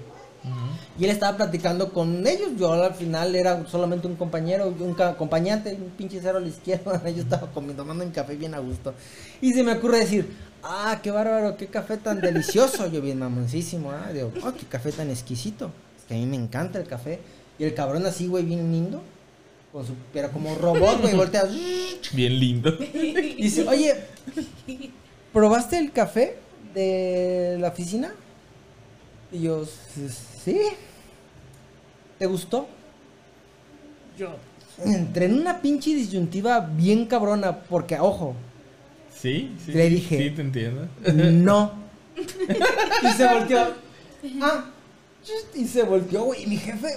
[0.98, 2.52] Y él estaba platicando con ellos.
[2.58, 7.10] Yo al final era solamente un compañero, un acompañante, un pinche cero a la izquierda.
[7.10, 8.94] Yo estaba comiendo, tomando un café bien a gusto.
[9.42, 10.30] Y se me ocurre decir,
[10.64, 12.88] ah, qué bárbaro, qué café tan delicioso.
[12.88, 15.72] Yo bien mamoncísimo, ah, digo, oh, qué café tan exquisito.
[15.98, 17.20] Es que a mí me encanta el café.
[17.58, 19.02] Y el cabrón así, güey, bien lindo.
[19.72, 21.44] Con su, pero como robot, güey, voltea.
[22.14, 22.76] Bien lindo.
[22.80, 23.94] Y dice, oye,
[25.32, 26.38] ¿probaste el café
[26.74, 28.12] de la oficina?
[29.32, 29.64] Y yo,
[30.44, 30.60] sí.
[32.18, 32.68] ¿Te gustó?
[34.18, 34.36] Yo
[34.86, 38.36] entré en una pinche disyuntiva bien cabrona, porque, ojo,
[39.22, 39.72] Sí, sí.
[39.74, 40.18] Le dije.
[40.18, 40.88] Sí, te entiendo.
[41.14, 41.74] no.
[43.04, 43.74] y se volteó.
[44.42, 44.66] Ah,
[45.56, 46.44] y se volteó, güey.
[46.44, 46.88] Y mi jefe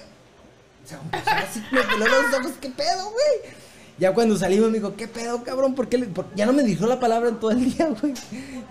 [0.85, 2.53] se empezó así, me peló los ojos.
[2.61, 3.53] ¿Qué pedo, güey?
[3.99, 5.75] Ya cuando salimos me dijo, ¿qué pedo, cabrón?
[5.75, 8.15] ¿Por qué le- por- Ya no me dijo la palabra en todo el día, güey.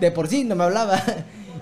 [0.00, 1.02] De por sí, no me hablaba.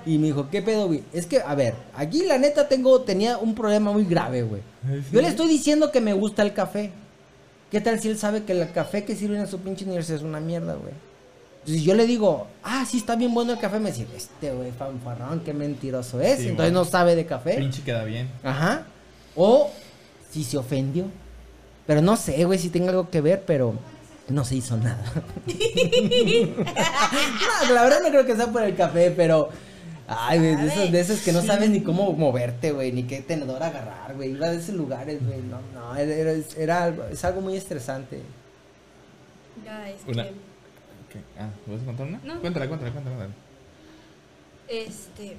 [0.07, 1.03] Y me dijo, ¿qué pedo, güey?
[1.12, 4.62] Es que, a ver, aquí la neta tengo, tenía un problema muy grave, güey.
[4.86, 5.03] Sí.
[5.12, 6.91] Yo le estoy diciendo que me gusta el café.
[7.70, 10.24] ¿Qué tal si él sabe que el café que sirven en su pinche universidad es
[10.24, 10.95] una mierda, güey?
[11.64, 14.72] Si yo le digo, ah, sí está bien bueno el café, me dice, este güey
[14.72, 16.40] fanfarrón, qué mentiroso es.
[16.40, 17.56] Sí, Entonces no sabe de café.
[17.58, 18.28] Pinche queda bien.
[18.42, 18.86] Ajá.
[19.36, 19.70] O
[20.30, 21.04] si se ofendió.
[21.86, 23.74] Pero no sé, güey, si tenga algo que ver, pero
[24.28, 25.04] no se hizo nada.
[27.68, 29.50] no, la verdad no creo que sea por el café, pero
[30.12, 33.20] Ay, güey, de esos, de esos que no sabes ni cómo moverte, güey, ni qué
[33.20, 34.30] tenedor agarrar, güey.
[34.30, 35.40] Iba de esos lugares, güey.
[35.42, 38.20] No, no, era, era, era algo, es algo muy estresante.
[39.64, 40.32] Ya, es Una- que,
[41.11, 42.20] Ok, Ah, ¿vas a contar una?
[42.22, 42.40] No.
[42.40, 43.16] Cuéntala, cuéntala, cuéntala.
[43.16, 43.34] cuéntala.
[44.68, 45.36] este,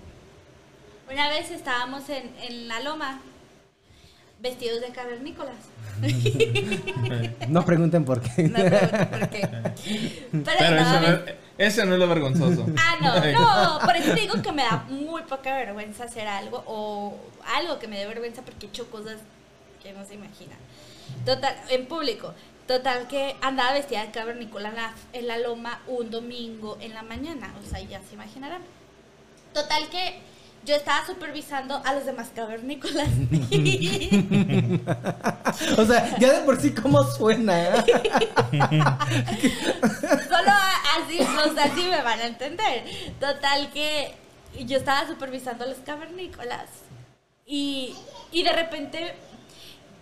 [1.11, 3.21] una vez estábamos en, en la loma,
[4.41, 5.55] vestidos de cavernícolas.
[7.47, 8.43] No pregunten por qué.
[8.49, 9.47] No pregunto por qué.
[10.31, 11.19] Pero, Pero eso no, es,
[11.57, 12.65] ese no es lo vergonzoso.
[12.77, 13.31] Ah, no,
[13.79, 17.15] no, por eso digo que me da muy poca vergüenza hacer algo o
[17.55, 19.17] algo que me dé vergüenza porque he hecho cosas
[19.81, 20.57] que no se imaginan.
[21.25, 22.33] Total, en público.
[22.71, 27.03] Total que andaba vestida de cavernícola en la, en la loma un domingo en la
[27.03, 28.61] mañana, o sea, ya se imaginarán.
[29.53, 30.21] Total que
[30.63, 33.09] yo estaba supervisando a los demás cavernícolas.
[35.77, 37.61] O sea, ya de por sí cómo suena.
[37.61, 37.83] ¿eh?
[40.29, 40.51] Solo
[40.95, 42.85] así, los así me van a entender.
[43.19, 44.13] Total que
[44.65, 46.69] yo estaba supervisando a los cavernícolas
[47.45, 47.93] y,
[48.31, 49.13] y de repente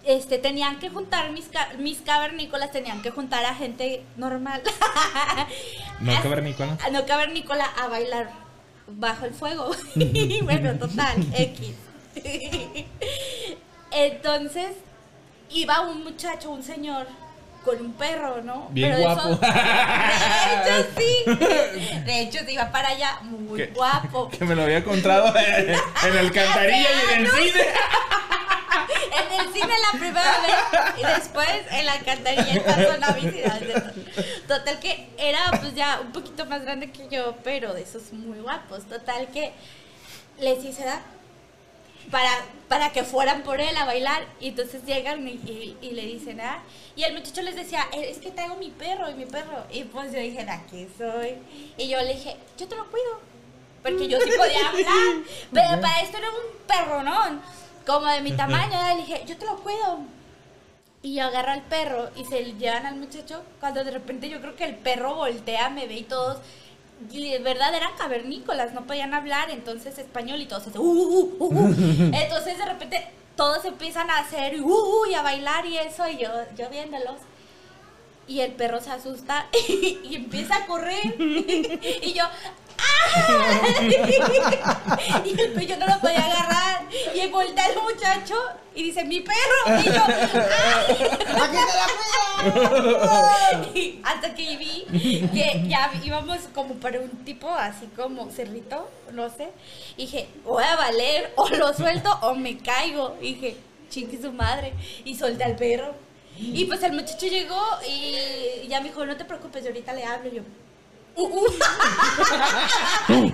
[0.05, 4.61] este, tenían que juntar mis, mis cavernícolas, tenían que juntar a gente normal.
[5.99, 6.77] No cavernícola.
[6.85, 8.29] a no cavernícola a bailar
[8.87, 9.69] bajo el fuego.
[10.43, 11.75] bueno, total, X.
[13.91, 14.69] Entonces
[15.49, 17.07] iba un muchacho, un señor,
[17.65, 18.67] con un perro, ¿no?
[18.71, 19.21] Bien de guapo.
[19.29, 19.47] esos- de
[20.79, 22.05] hecho, sí.
[22.05, 24.29] De hecho, se iba para allá muy guapo.
[24.29, 27.63] Que me lo había encontrado en, en el cantarilla y en el cine.
[28.89, 33.59] En el cine la primera vez y después en la alcantarilla en zona visita.
[34.47, 38.39] Total que era pues ya un poquito más grande que yo, pero de esos muy
[38.39, 38.85] guapos.
[38.85, 39.51] Total que
[40.39, 41.01] les hice dar
[42.11, 42.29] para,
[42.67, 44.25] para que fueran por él a bailar.
[44.39, 46.63] Y entonces llegan y, y- y le dicen, ah,
[46.95, 49.63] y el muchacho les decía, "Eh, es que traigo mi perro y mi perro.
[49.71, 51.35] Y pues yo dije, aquí soy.
[51.77, 53.19] Y yo le dije, yo te lo cuido.
[53.83, 55.23] Porque yo sí podía hablar.
[55.53, 57.41] Pero para esto era un perronón.
[57.89, 58.77] Como de mi tamaño.
[58.93, 59.99] Y le dije, yo te lo cuido.
[61.01, 63.41] Y yo agarro al perro y se llevan al muchacho.
[63.59, 66.37] Cuando de repente yo creo que el perro voltea, me ve y todos.
[67.09, 71.35] Y de verdad eran cavernícolas, no podían hablar entonces español y todos así, "Uh, uh,
[71.39, 71.75] uh, uh".
[72.13, 76.69] Entonces de repente todos empiezan a hacer y a bailar y eso, y yo, yo
[76.69, 77.21] viéndolos.
[78.27, 81.15] Y el perro se asusta y empieza a correr.
[81.17, 82.25] Y yo,
[85.25, 86.87] Y el yo no lo podía agarrar.
[87.13, 88.35] Y voltea el muchacho
[88.75, 89.79] y dice, ¡mi perro!
[89.79, 90.85] Y yo, ¡ah!
[93.73, 94.85] Y hasta que vi
[95.33, 99.49] que ya íbamos como para un tipo así como cerrito, no sé.
[99.97, 103.17] Y dije, voy a valer, o lo suelto o me caigo.
[103.21, 103.57] Y dije,
[103.89, 104.73] chingue su madre.
[105.03, 105.93] Y solté al perro.
[106.37, 110.05] Y pues el muchacho llegó y ya me dijo, no te preocupes, yo ahorita le
[110.05, 110.29] hablo.
[110.29, 110.43] Y yo,
[111.15, 111.47] uh, uh.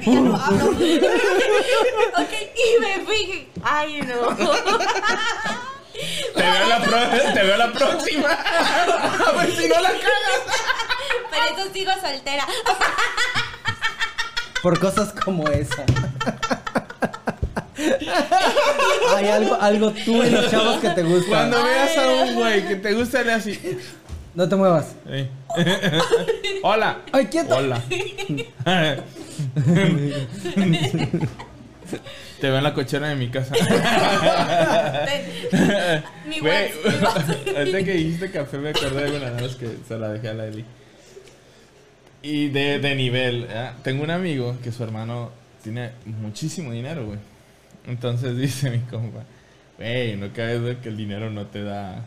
[0.06, 0.66] Ya no hablo.
[0.72, 3.48] ok, y me fui.
[3.64, 4.36] Ay, no.
[6.36, 8.30] Te veo, la pro- te veo la próxima.
[8.30, 10.42] A ver si no la cagas.
[11.32, 12.46] Pero eso sigo soltera.
[14.62, 15.84] Por cosas como esa.
[19.16, 21.30] Hay algo, algo tú en los chavos que te gustan.
[21.52, 23.80] Cuando veas a un güey que te gusta, le así.
[24.34, 24.88] No te muevas.
[25.10, 25.30] Ey.
[26.68, 27.02] Hola.
[27.12, 27.58] Ay, quieto.
[27.58, 27.80] Hola.
[32.42, 33.54] Te veo en la cochera de mi casa.
[36.28, 36.72] Mi Güey,
[37.56, 40.48] ahorita que dijiste café me acordé de una vez que se la dejé a la
[40.48, 40.66] Eli.
[42.24, 43.70] Y de, de nivel, ¿eh?
[43.84, 45.30] tengo un amigo que su hermano
[45.62, 47.20] tiene muchísimo dinero, güey.
[47.86, 49.24] Entonces dice mi compa,
[49.78, 52.04] güey, no cabe duda que el dinero no te da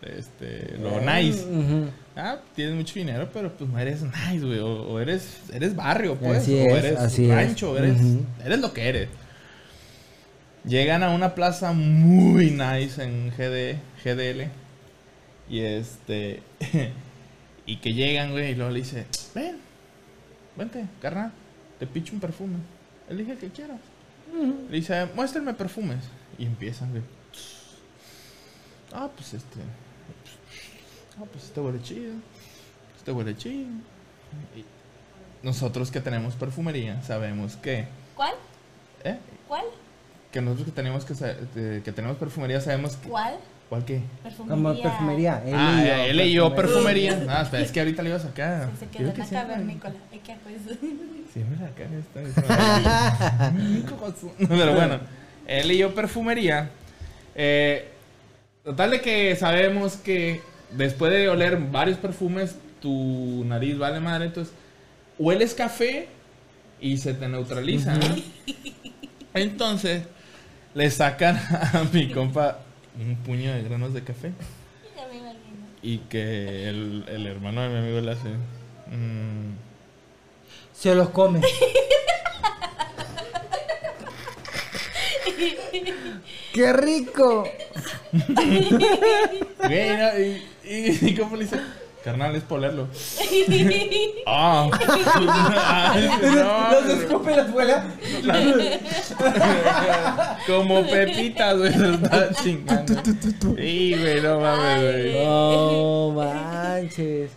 [0.00, 1.44] este, lo nice.
[1.44, 1.90] Ujú.
[2.14, 4.58] Ah, tienes mucho dinero, pero pues no eres nice, güey.
[4.58, 6.38] O, o eres, eres barrio, pues.
[6.38, 7.34] Así o es, eres así es.
[7.34, 7.96] rancho, eres,
[8.44, 9.08] eres lo que eres.
[10.64, 14.48] Llegan a una plaza muy nice en GD, GDL.
[15.48, 16.42] Y este.
[17.66, 19.56] y que llegan, güey, y luego le dice: Ven,
[20.56, 21.32] vente, carnal,
[21.78, 22.56] te picho un perfume.
[23.08, 23.80] Elige el que quieras.
[24.70, 26.04] Le dice: Muéstrenme perfumes.
[26.38, 27.02] Y empiezan, güey.
[28.92, 29.60] Ah, pues este.
[31.30, 32.14] Pues este huele chido.
[32.96, 33.68] Este huele chido.
[34.56, 34.64] Y
[35.42, 37.86] nosotros que tenemos perfumería sabemos que.
[38.16, 38.34] ¿Cuál?
[39.04, 39.18] ¿Eh?
[39.48, 39.64] ¿Cuál?
[40.30, 43.08] Que nosotros que tenemos que, que tenemos perfumería sabemos que.
[43.08, 43.34] ¿Cuál?
[43.68, 44.02] ¿Cuál qué?
[44.22, 44.54] Perfumería.
[44.54, 45.42] Como perfumería.
[45.46, 47.10] Él ah, y yo, él y yo perfumería.
[47.10, 47.40] perfumería.
[47.52, 48.70] Ah, es que ahorita le iba a sacar.
[48.78, 49.94] Se quedó en que la sí, cavernícola.
[50.12, 50.78] ¿Y qué pues?
[51.32, 52.20] Siempre la caga esta.
[52.22, 53.52] esta-
[53.88, 55.00] ¿Cómo su- No, Pero bueno,
[55.46, 56.70] él y yo perfumería.
[57.34, 57.88] Eh,
[58.62, 60.42] total de que sabemos que
[60.76, 64.26] después de oler varios perfumes, tu nariz vale madre.
[64.26, 64.54] Entonces,
[65.18, 66.08] hueles café
[66.80, 67.94] y se te neutraliza.
[67.94, 68.06] ¿no?
[69.34, 70.02] Entonces,
[70.74, 72.60] le sacan a mi compa
[73.00, 74.32] un puño de granos de café.
[75.84, 78.28] Y que el, el hermano de mi amigo le hace.
[78.90, 79.54] mm,
[80.72, 81.40] Se los come.
[86.52, 87.48] ¡Qué rico!
[88.12, 91.58] güey, no, y, y, y ¿cómo le dice?
[92.04, 92.88] Carnal, es polerlo.
[94.26, 94.68] ah,
[95.94, 97.84] Ay, no, Los escupe la abuela.
[100.46, 102.94] Como pepitas, güey, se está chingando.
[103.56, 105.24] Sí, güey, no mames, güey.
[105.24, 107.30] No manches.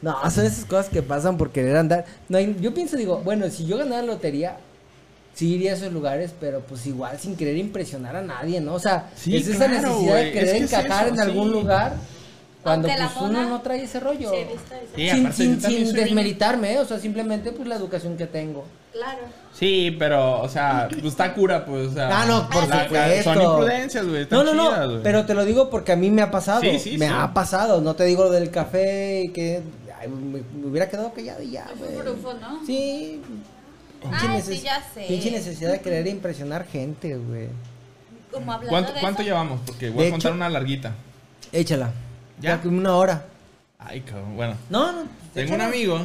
[0.00, 2.04] No, son esas cosas que pasan por querer andar.
[2.28, 4.58] No hay- yo pienso, digo, bueno, si yo ganara la lotería,
[5.34, 8.74] sí iría a esos lugares, pero pues igual sin querer impresionar a nadie, ¿no?
[8.74, 11.14] O sea, Sí, es esa claro, necesidad güey, de querer es que es encajar eso,
[11.14, 11.52] en algún sí.
[11.54, 11.96] lugar
[12.66, 14.30] cuando pues uno no trae ese rollo.
[14.30, 14.36] Sí.
[14.94, 15.36] Sí, sin aparte,
[15.68, 16.78] sin, desmeritarme, ¿eh?
[16.80, 18.64] o sea, simplemente pues la educación que tengo.
[18.92, 19.18] Claro.
[19.52, 22.22] Sí, pero, o sea, pues está cura, pues, o sea.
[22.22, 23.22] Ah, no, por la- supuesto.
[23.34, 24.26] Son imprudencias, güey.
[24.30, 26.60] No, no, chidas, no, pero te lo digo porque a mí me ha pasado.
[26.60, 27.12] Sí, sí, me sí.
[27.14, 27.80] ha pasado.
[27.80, 29.62] No te digo lo del café y que
[29.98, 31.94] ay, me, me hubiera quedado callado y ya, güey.
[31.96, 32.64] Brufo, ¿no?
[32.66, 33.20] Sí.
[34.12, 35.04] Ah, Pinche sí, ya sé.
[35.08, 37.48] Pinche necesidad de querer impresionar gente, güey.
[38.68, 39.60] ¿Cuánto, de cuánto eso, llevamos?
[39.66, 40.92] Porque voy De a contar hecho- una larguita.
[41.52, 41.90] Échala.
[42.40, 42.56] ¿Ya?
[42.56, 43.26] Ya como una hora.
[43.78, 44.36] Ay, cabrón.
[44.36, 45.08] Bueno, No, no.
[45.34, 46.00] tengo un amigo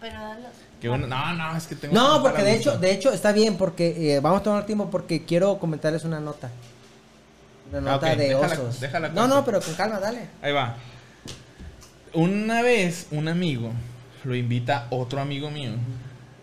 [0.00, 0.48] Pero dalo.
[0.80, 1.06] que uno.
[1.06, 4.20] No, no, es que tengo No, porque de hecho, de hecho está bien porque eh,
[4.20, 6.50] vamos a tomar tiempo porque quiero comentarles una nota.
[7.70, 8.80] Una nota Ah, ok, de déjala- osos.
[8.80, 10.28] déjala no, no, pero con calma, dale.
[10.42, 10.76] Ahí va.
[12.14, 13.72] Una vez, un amigo
[14.24, 15.72] lo invita otro amigo mío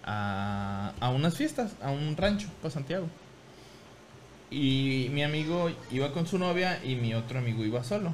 [0.05, 3.07] a, a unas fiestas, a un rancho para Santiago.
[4.51, 8.13] Y mi amigo iba con su novia y mi otro amigo iba solo.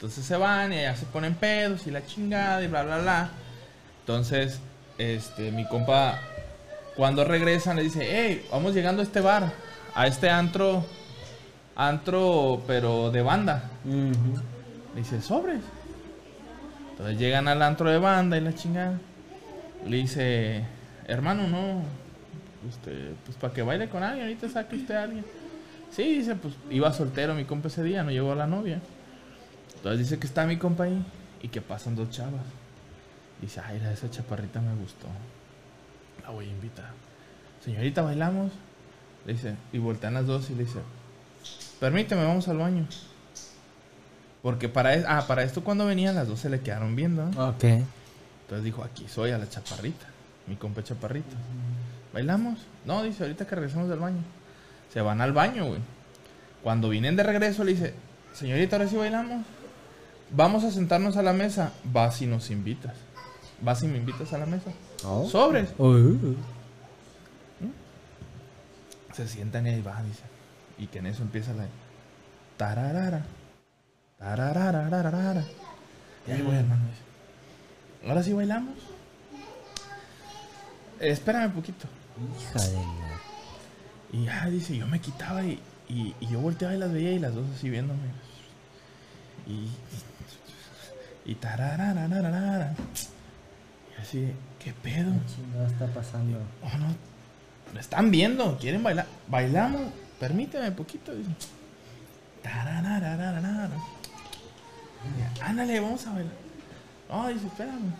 [0.00, 3.30] Entonces se van y ya se ponen pedos y la chingada y bla, bla, bla.
[4.00, 4.58] Entonces,
[4.96, 6.18] este, mi compa,
[6.96, 9.52] cuando regresan, le dice, hey, vamos llegando a este bar,
[9.94, 10.86] a este antro,
[11.76, 13.64] antro, pero de banda.
[13.84, 15.60] Le dice, sobres.
[16.92, 18.98] Entonces llegan al antro de banda y la chingada.
[19.86, 20.64] Le dice,
[21.08, 21.82] hermano, no.
[22.66, 25.26] Usted, pues para que baile con alguien, ahorita saque usted a alguien.
[25.90, 28.80] Sí, dice, pues iba soltero mi compa ese día, no llegó a la novia.
[29.80, 31.04] Entonces dice que está mi compa ahí
[31.42, 32.42] y que pasan dos chavas.
[33.40, 35.06] Dice, ay, la- esa chaparrita me gustó.
[36.22, 36.90] La voy a invitar.
[37.64, 38.52] Señorita, bailamos.
[39.26, 40.80] Le dice, y voltean las dos y le dice,
[41.80, 42.86] permíteme, vamos al baño.
[44.42, 47.24] Porque para, es- ah, para esto cuando venían las dos se le quedaron viendo.
[47.26, 47.48] ¿no?
[47.50, 47.64] Ok.
[47.64, 50.06] Entonces dijo, aquí soy a la chaparrita,
[50.46, 51.36] mi compa chaparrita.
[52.12, 52.58] ¿Bailamos?
[52.84, 54.22] No, dice, ahorita que regresamos del baño.
[54.92, 55.80] Se van al baño, güey.
[56.62, 57.94] Cuando vienen de regreso le dice,
[58.34, 59.44] señorita, ahora sí bailamos.
[60.32, 61.72] Vamos a sentarnos a la mesa.
[61.84, 62.94] Vas si nos invitas.
[63.60, 64.70] Vas si me invitas a la mesa.
[65.04, 65.28] Oh.
[65.28, 65.70] Sobres.
[65.78, 66.34] Uh.
[69.12, 70.22] Se sientan y ahí va, dice.
[70.78, 71.66] Y que en eso empieza la...
[72.56, 73.24] Tararara.
[74.18, 75.44] Tarararararara.
[76.26, 76.82] Y ahí voy, hermano.
[76.86, 78.08] dice.
[78.08, 78.74] Ahora sí bailamos.
[81.00, 81.86] Eh, espérame un poquito.
[82.38, 82.78] Hija de.
[84.12, 87.18] Y ya dice, yo me quitaba y, y, y yo volteaba y las veía y
[87.18, 88.00] las dos así viéndome.
[89.46, 89.52] Y.
[89.52, 89.70] Y
[91.36, 92.74] tarararararara.
[93.98, 95.12] Y así, ¿qué pedo?
[95.12, 96.38] ¿Qué está pasando?
[96.62, 96.86] Oh, no.
[97.74, 99.06] Me están viendo, quieren bailar.
[99.28, 99.82] Bailamos,
[100.18, 101.14] permíteme poquito.
[101.14, 101.30] Dice.
[102.42, 103.68] Tarararararara.
[105.04, 106.32] Y, Ándale, vamos a bailar.
[107.08, 107.92] No, dice, espérame.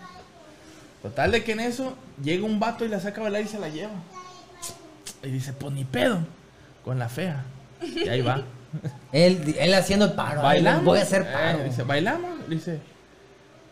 [1.01, 3.59] Total de que en eso llega un vato y la saca a bailar y se
[3.59, 3.93] la lleva.
[5.23, 6.19] Y dice, pues ni pedo.
[6.83, 7.43] Con la fea.
[7.81, 8.41] Y ahí va.
[9.11, 10.41] Él, él haciendo el paro.
[10.41, 10.85] Bailamos.
[10.85, 11.63] Voy a hacer Eh, paro.
[11.63, 12.47] dice, bailamos.
[12.49, 12.79] Dice,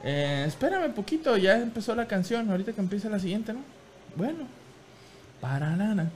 [0.04, 2.50] eh, espérame poquito, ya empezó la canción.
[2.50, 3.60] Ahorita que empiece la siguiente, ¿no?
[4.16, 4.46] Bueno.
[5.42, 6.10] Para nana.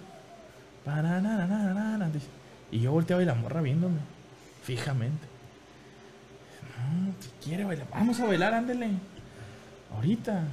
[0.86, 2.28] Para nana, dice.
[2.72, 4.00] Y yo volteaba y la morra viéndome.
[4.64, 5.28] Fijamente.
[6.78, 7.88] No, si quiere bailar.
[7.92, 8.90] Vamos a bailar, ándele.
[9.96, 10.44] Ahorita.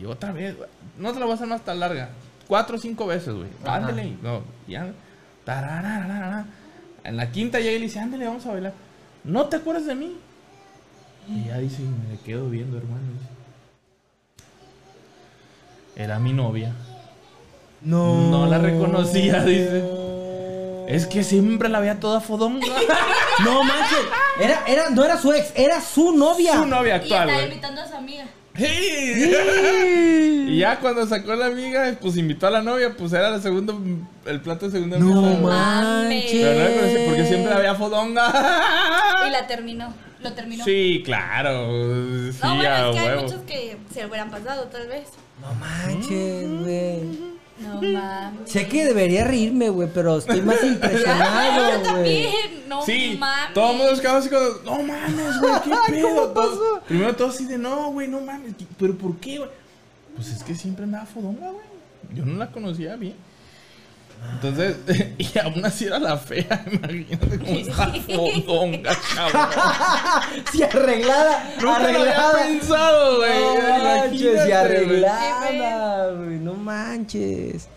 [0.00, 0.56] Y otra vez.
[0.98, 2.10] No te la voy a hacer más tan larga.
[2.46, 3.48] Cuatro o cinco veces, güey.
[3.64, 4.16] Ándele.
[4.22, 4.92] No, ya.
[7.04, 8.72] En la quinta llega y le dice, ándale, vamos a bailar.
[9.24, 10.16] ¿No te acuerdas de mí?
[11.32, 13.02] Y ya dice, me quedo viendo, hermano.
[15.96, 16.72] Era mi novia.
[17.82, 18.30] No.
[18.30, 19.84] No la reconocía, dice.
[20.88, 22.66] Es que siempre la veía toda fodonga.
[23.44, 23.98] No manches.
[24.38, 26.56] Era, era, no era su ex, era su novia.
[26.56, 27.48] Su novia actual, está güey.
[27.48, 28.26] invitando a su amiga.
[30.46, 33.80] Y ya cuando sacó la amiga, pues invitó a la novia, pues era el segundo,
[34.26, 35.42] el plato de segunda No mesa, güey.
[35.42, 36.32] manches.
[36.32, 36.64] Pero no
[36.98, 39.24] la porque siempre había fodonga.
[39.26, 39.94] Y la terminó.
[40.22, 40.64] Lo terminó.
[40.64, 41.66] Sí, claro.
[42.32, 43.22] Sí, no, bueno, a es que hay huevo.
[43.22, 45.08] muchos que se hubieran pasado, tal vez.
[45.40, 47.30] No manches, güey.
[47.60, 48.50] No mames.
[48.50, 51.82] Sé que debería reírme, güey, pero estoy más impresionado, Yo güey.
[51.84, 52.68] también.
[52.68, 53.54] No Sí, mames.
[53.54, 56.08] todo el mundo así como, no mames, güey, qué pedo.
[56.08, 56.82] ¿cómo Todos- pasó?
[56.86, 59.50] primero todos así de, no, güey, no mames, ¿qué- pero ¿por qué, güey?
[60.16, 61.64] Pues es que siempre andaba fodonga, güey.
[62.14, 63.14] Yo no la conocía bien.
[64.34, 64.76] Entonces,
[65.18, 70.44] y aún así era la fea, imagínate cómo está fodonga, cabrón.
[70.52, 72.42] Sí, arreglada, Nunca lo había arreglada.
[72.46, 73.40] pensado, güey.
[73.40, 74.52] No manches, güey.
[74.52, 76.38] arreglada, güey.
[76.38, 77.68] No manches.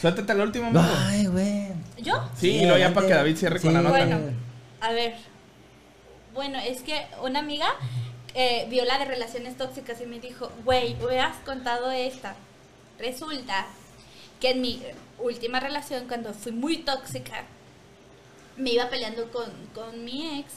[0.00, 0.84] Suéltate la última, amigo.
[1.06, 1.68] Ay, güey.
[1.98, 2.28] ¿Yo?
[2.36, 3.96] Sí, y luego ya para que David cierre con la nota.
[3.98, 4.18] Bueno,
[4.80, 5.14] a ver.
[6.34, 7.68] Bueno, es que una amiga
[8.34, 12.34] eh, vio la de relaciones tóxicas y me dijo, güey, hubieras contado esta.
[12.98, 13.66] Resulta
[14.40, 14.82] que en mi
[15.22, 17.44] última relación, cuando fui muy tóxica,
[18.56, 20.52] me iba peleando con, con mi ex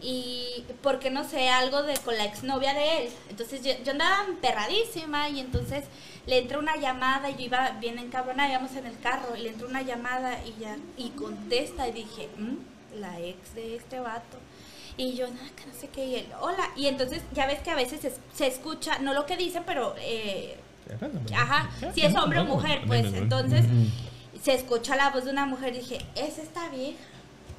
[0.00, 3.12] y porque no sé, algo de con la exnovia de él.
[3.30, 5.84] Entonces yo, andaba emperradísima y entonces
[6.26, 9.50] le entró una llamada y yo iba bien encabronada, íbamos en el carro y le
[9.50, 14.38] entró una llamada y ya y contesta y dije, "Mm, la ex de este vato.
[14.96, 16.70] Y yo, nada, que no sé qué, y él, hola.
[16.76, 19.94] Y entonces ya ves que a veces se, se escucha, no lo que dicen, pero,
[19.98, 20.56] eh,
[21.34, 23.64] ajá, si es hombre o mujer, pues entonces
[24.42, 26.98] se escucha la voz de una mujer y dije, es esta vieja,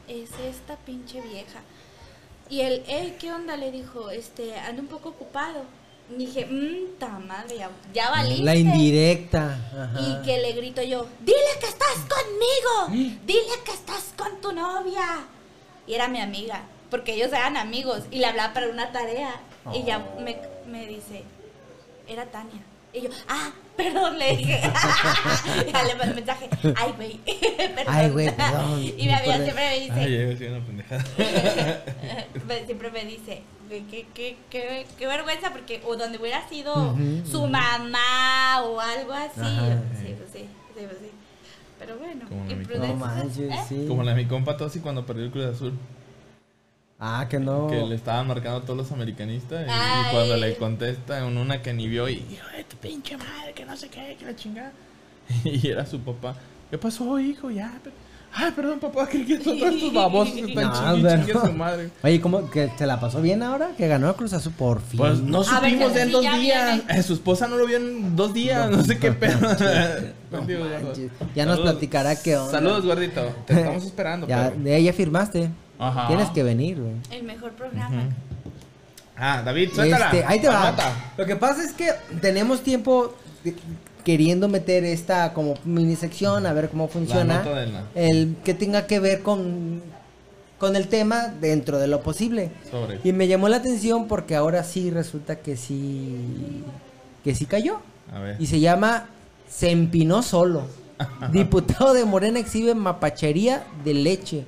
[0.08, 1.60] es esta pinche vieja.
[2.50, 3.58] Y él, hey, ¿qué onda?
[3.58, 5.64] Le dijo, este, ando un poco ocupado.
[6.12, 8.44] Y dije, mmm, ta madre, ya, ya valiste.
[8.44, 9.58] La indirecta.
[9.74, 10.00] Ajá.
[10.00, 15.26] Y que le grito yo, dile que estás conmigo, dile que estás con tu novia.
[15.88, 16.62] Y era mi amiga,
[16.92, 18.04] porque ellos eran amigos.
[18.12, 19.42] Y le hablaba para una tarea.
[19.74, 21.24] Y ya me, me dice,
[22.08, 22.62] era Tania.
[22.96, 24.62] Y yo, ah, perdón, le dije.
[25.74, 27.20] ya le mandé mensaje, ay, güey,
[27.76, 27.94] perdón.
[27.94, 28.82] Ay, güey, perdón.
[28.84, 31.04] Y mi amiga siempre me dice, Ay, una pendejada.
[32.66, 36.96] siempre me dice, "Güey, qué, qué, qué, qué vergüenza, porque o donde hubiera sido
[37.30, 39.42] su mamá o algo así.
[39.42, 39.82] Ajá.
[40.00, 40.40] Sí, pues sí,
[40.78, 41.12] sí, pues sí.
[41.78, 43.66] Pero bueno, Como la ¿eh?
[43.68, 43.86] sí.
[43.88, 45.74] Como la de mi compa Tosi cuando perdió el Cruz Azul.
[47.00, 47.68] Ah, que no.
[47.68, 49.68] Que le estaban marcando a todos los americanistas.
[49.68, 53.18] Y, y cuando le contesta en una que ni vio y hijo de tu pinche
[53.18, 54.72] madre, que no sé qué, que la chingada.
[55.44, 56.36] Y era su papá.
[56.70, 57.50] ¿Qué pasó, hijo?
[57.52, 57.74] Ya.
[57.84, 57.96] pero-
[58.38, 61.40] Ay, perdón, papá, creí que son todos estos babosos que están No, chingue, pero- chingue
[61.40, 61.90] a su madre.
[62.04, 63.70] Oye, ¿cómo que se la pasó bien ahora?
[63.78, 64.98] Que ganó el Cruz Azul por fin.
[64.98, 66.82] Pues no A ver, supimos que en sí, dos ya días.
[66.90, 69.38] Eh, su esposa no lo vio en dos días, no, sé qué pedo.
[70.32, 71.12] No manches.
[71.34, 71.74] Ya nos saludos.
[71.74, 72.52] platicará qué onda.
[72.52, 73.22] Saludos, gordito.
[73.46, 74.28] Te estamos esperando.
[74.28, 75.50] Ya, de ella firmaste.
[75.80, 76.08] Ajá.
[76.08, 76.94] Tienes que venir, güey.
[77.12, 78.04] El mejor programa.
[79.18, 80.06] Ah, David, suéltala.
[80.08, 80.68] Este, ahí te va.
[80.70, 81.14] Anota.
[81.18, 81.90] Lo que pasa es que
[82.22, 83.14] tenemos tiempo
[83.44, 83.56] de-
[84.04, 87.44] queriendo meter esta como mini sección a ver cómo funciona.
[87.44, 89.82] la- El que tenga que ver con,
[90.60, 92.52] con el tema dentro de lo posible.
[92.70, 93.00] Sobre.
[93.04, 96.64] Y me llamó la atención porque ahora sí resulta que sí
[97.24, 97.80] que sí cayó.
[98.14, 98.36] A ver.
[98.40, 99.08] Y se llama
[99.50, 100.64] Se empinó solo.
[101.32, 104.46] Diputado de Morena exhibe mapachería de leche.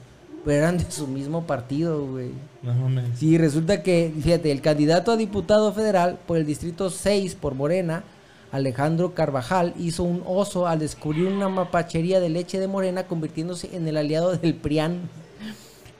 [0.48, 2.32] Pero eran de su mismo partido, güey.
[2.64, 3.20] No mames.
[3.20, 8.06] Sí, resulta que, fíjate, el candidato a diputado federal por el distrito 6 por Morena,
[8.54, 13.90] Alejandro Carvajal, hizo un oso al descubrir una mapachería de leche de Morena, convirtiéndose en
[13.90, 15.10] el aliado del PRIAN.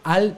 [0.06, 0.38] Al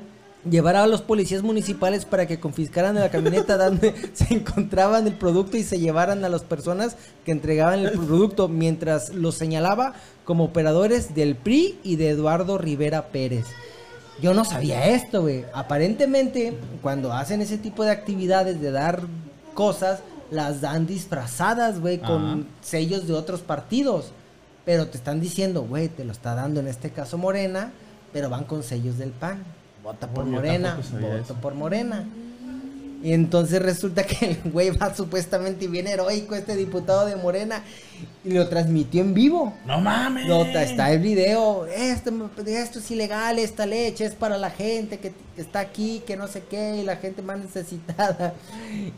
[0.50, 5.56] llevar a los policías municipales para que confiscaran la camioneta donde se encontraban el producto
[5.56, 6.96] y se llevaran a las personas
[7.26, 9.94] que entregaban el producto, mientras los señalaba
[10.26, 13.46] como operadores del PRI y de Eduardo Rivera Pérez.
[14.22, 15.46] Yo no sabía esto, güey.
[15.54, 19.02] Aparentemente, cuando hacen ese tipo de actividades de dar
[19.54, 20.02] cosas,
[20.32, 24.12] las dan disfrazadas, güey, con sellos de otros partidos.
[24.66, 27.72] Pero te están diciendo, güey, te lo está dando en este caso Morena,
[28.14, 29.44] pero van con sellos del PAN.
[29.84, 31.34] Vota por Morena, voto eso.
[31.36, 32.06] por Morena.
[33.02, 37.64] Y entonces resulta que el güey va supuestamente bien heroico, este diputado de Morena,
[38.26, 39.54] y lo transmitió en vivo.
[39.66, 40.28] No mames.
[40.28, 41.66] No, ta- está el video.
[41.66, 42.12] Esto,
[42.46, 46.28] esto es ilegal, esta leche es para la gente que, que está aquí, que no
[46.28, 48.34] sé qué, y la gente más necesitada.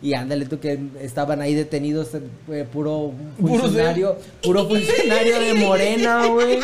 [0.02, 2.10] Y ándale tú que estaban ahí detenidos,
[2.49, 6.60] eh, puro funcionario, puro funcionario de Morena, güey.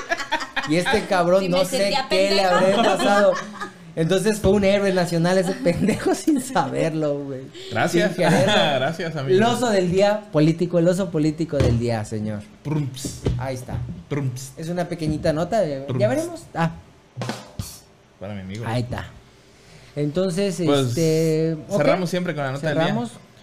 [0.69, 3.33] Y este cabrón no sé qué le habrá pasado.
[3.99, 7.41] Entonces fue un héroe nacional ese pendejo sin saberlo, güey.
[7.71, 8.15] Gracias.
[8.15, 8.23] Sin.
[8.45, 9.35] Gracias, amigo.
[9.35, 12.41] El oso del día político, el oso político del día, señor.
[12.63, 13.77] Prumps, Ahí está.
[14.07, 14.53] prumps.
[14.55, 15.61] Es una pequeñita nota.
[15.61, 16.43] de- ya veremos.
[16.53, 16.71] Ah,
[18.19, 18.65] Para mi amigo.
[18.67, 19.07] ahí está.
[19.95, 21.57] Entonces, Pues, este.
[21.75, 22.85] cerramos siempre con la nota del día.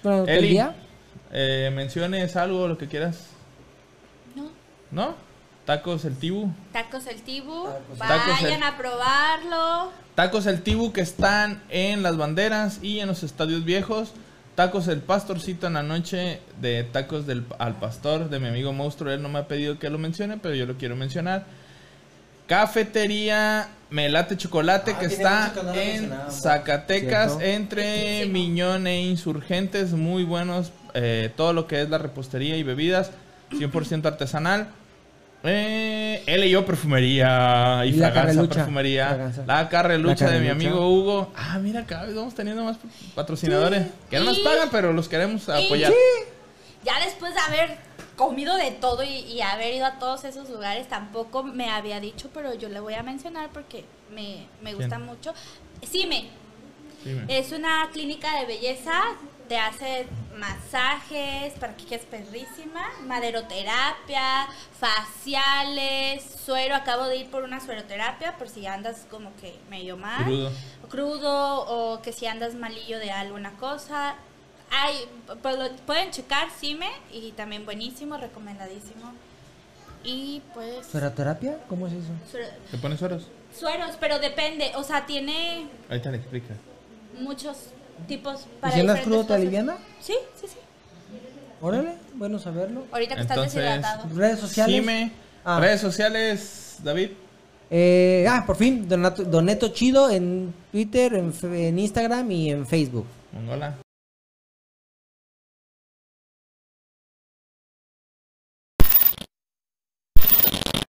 [0.02, 0.76] Cerramos del día.
[1.32, 3.24] eh, menciones algo, lo que quieras.
[4.36, 4.50] ¿No?
[4.92, 5.14] ¿No?
[5.64, 6.50] Tacos el Tibu.
[6.72, 7.66] Tacos el Tibu.
[7.98, 9.90] Tacos el- Vayan a probarlo.
[10.14, 14.12] Tacos el Tibu que están en las banderas y en los estadios viejos.
[14.54, 19.10] Tacos El Pastorcito en la noche de Tacos del, al Pastor de mi amigo Monstruo.
[19.12, 21.44] Él no me ha pedido que lo mencione, pero yo lo quiero mencionar.
[22.46, 26.12] Cafetería Melate Chocolate Ah, que está no en.
[26.30, 27.44] Zacatecas Cierto.
[27.44, 28.32] entre Riquísimo.
[28.32, 29.92] Miñón e Insurgentes.
[29.92, 30.70] Muy buenos.
[30.96, 33.10] eh, todo lo que es la repostería y bebidas.
[33.50, 34.68] 100% artesanal.
[35.46, 39.08] Eh, él y yo perfumería y, Y fragancia perfumería.
[39.08, 39.44] Fragancia.
[39.46, 41.32] La carrelucha La de mi amigo Hugo.
[41.36, 42.78] Ah, mira, cada vez vamos teniendo más
[43.14, 43.86] patrocinadores.
[44.08, 45.92] Que no nos pagan, pero los queremos apoyar.
[46.84, 47.76] Ya después de haber
[48.16, 52.30] comido de todo y, y haber ido a todos esos lugares, tampoco me había dicho,
[52.32, 53.84] pero yo le voy a mencionar porque
[54.14, 55.06] me, me gusta ¿Quién?
[55.06, 55.34] mucho.
[55.86, 56.28] Cime,
[57.04, 57.24] Dime.
[57.28, 58.92] es una clínica de belleza,
[59.48, 60.06] te hace
[60.38, 64.48] masajes, para que quedes perrísima, maderoterapia,
[64.78, 70.24] faciales, suero, acabo de ir por una sueroterapia por si andas como que medio mal
[70.24, 70.50] Crudo.
[70.84, 71.60] o crudo
[71.94, 74.16] o que si andas malillo de alguna cosa.
[74.70, 74.96] Hay,
[75.42, 79.12] pues lo pueden checar Cime y también buenísimo, recomendadísimo.
[80.02, 81.58] Y pues ¿Feroterapia?
[81.68, 82.10] ¿Cómo es eso?
[82.30, 83.22] suero- ¿Te pones horas?
[83.58, 86.54] sueros, pero depende, o sea, tiene Ahorita le explica.
[87.20, 87.56] muchos
[88.06, 89.76] tipos ¿Y para si andas diferentes crudo te aliviana?
[90.00, 90.56] Sí, sí, sí.
[91.60, 92.86] Órale, bueno saberlo.
[92.92, 94.08] Ahorita que estás Entonces, deshidratado.
[94.14, 94.74] Redes sociales.
[94.74, 95.12] Jime.
[95.44, 95.58] Ah.
[95.60, 97.10] Redes sociales, David.
[97.70, 103.06] Eh, ah, por fin, Donato, Doneto Chido en Twitter, en, en Instagram y en Facebook.
[103.32, 103.83] Mongola.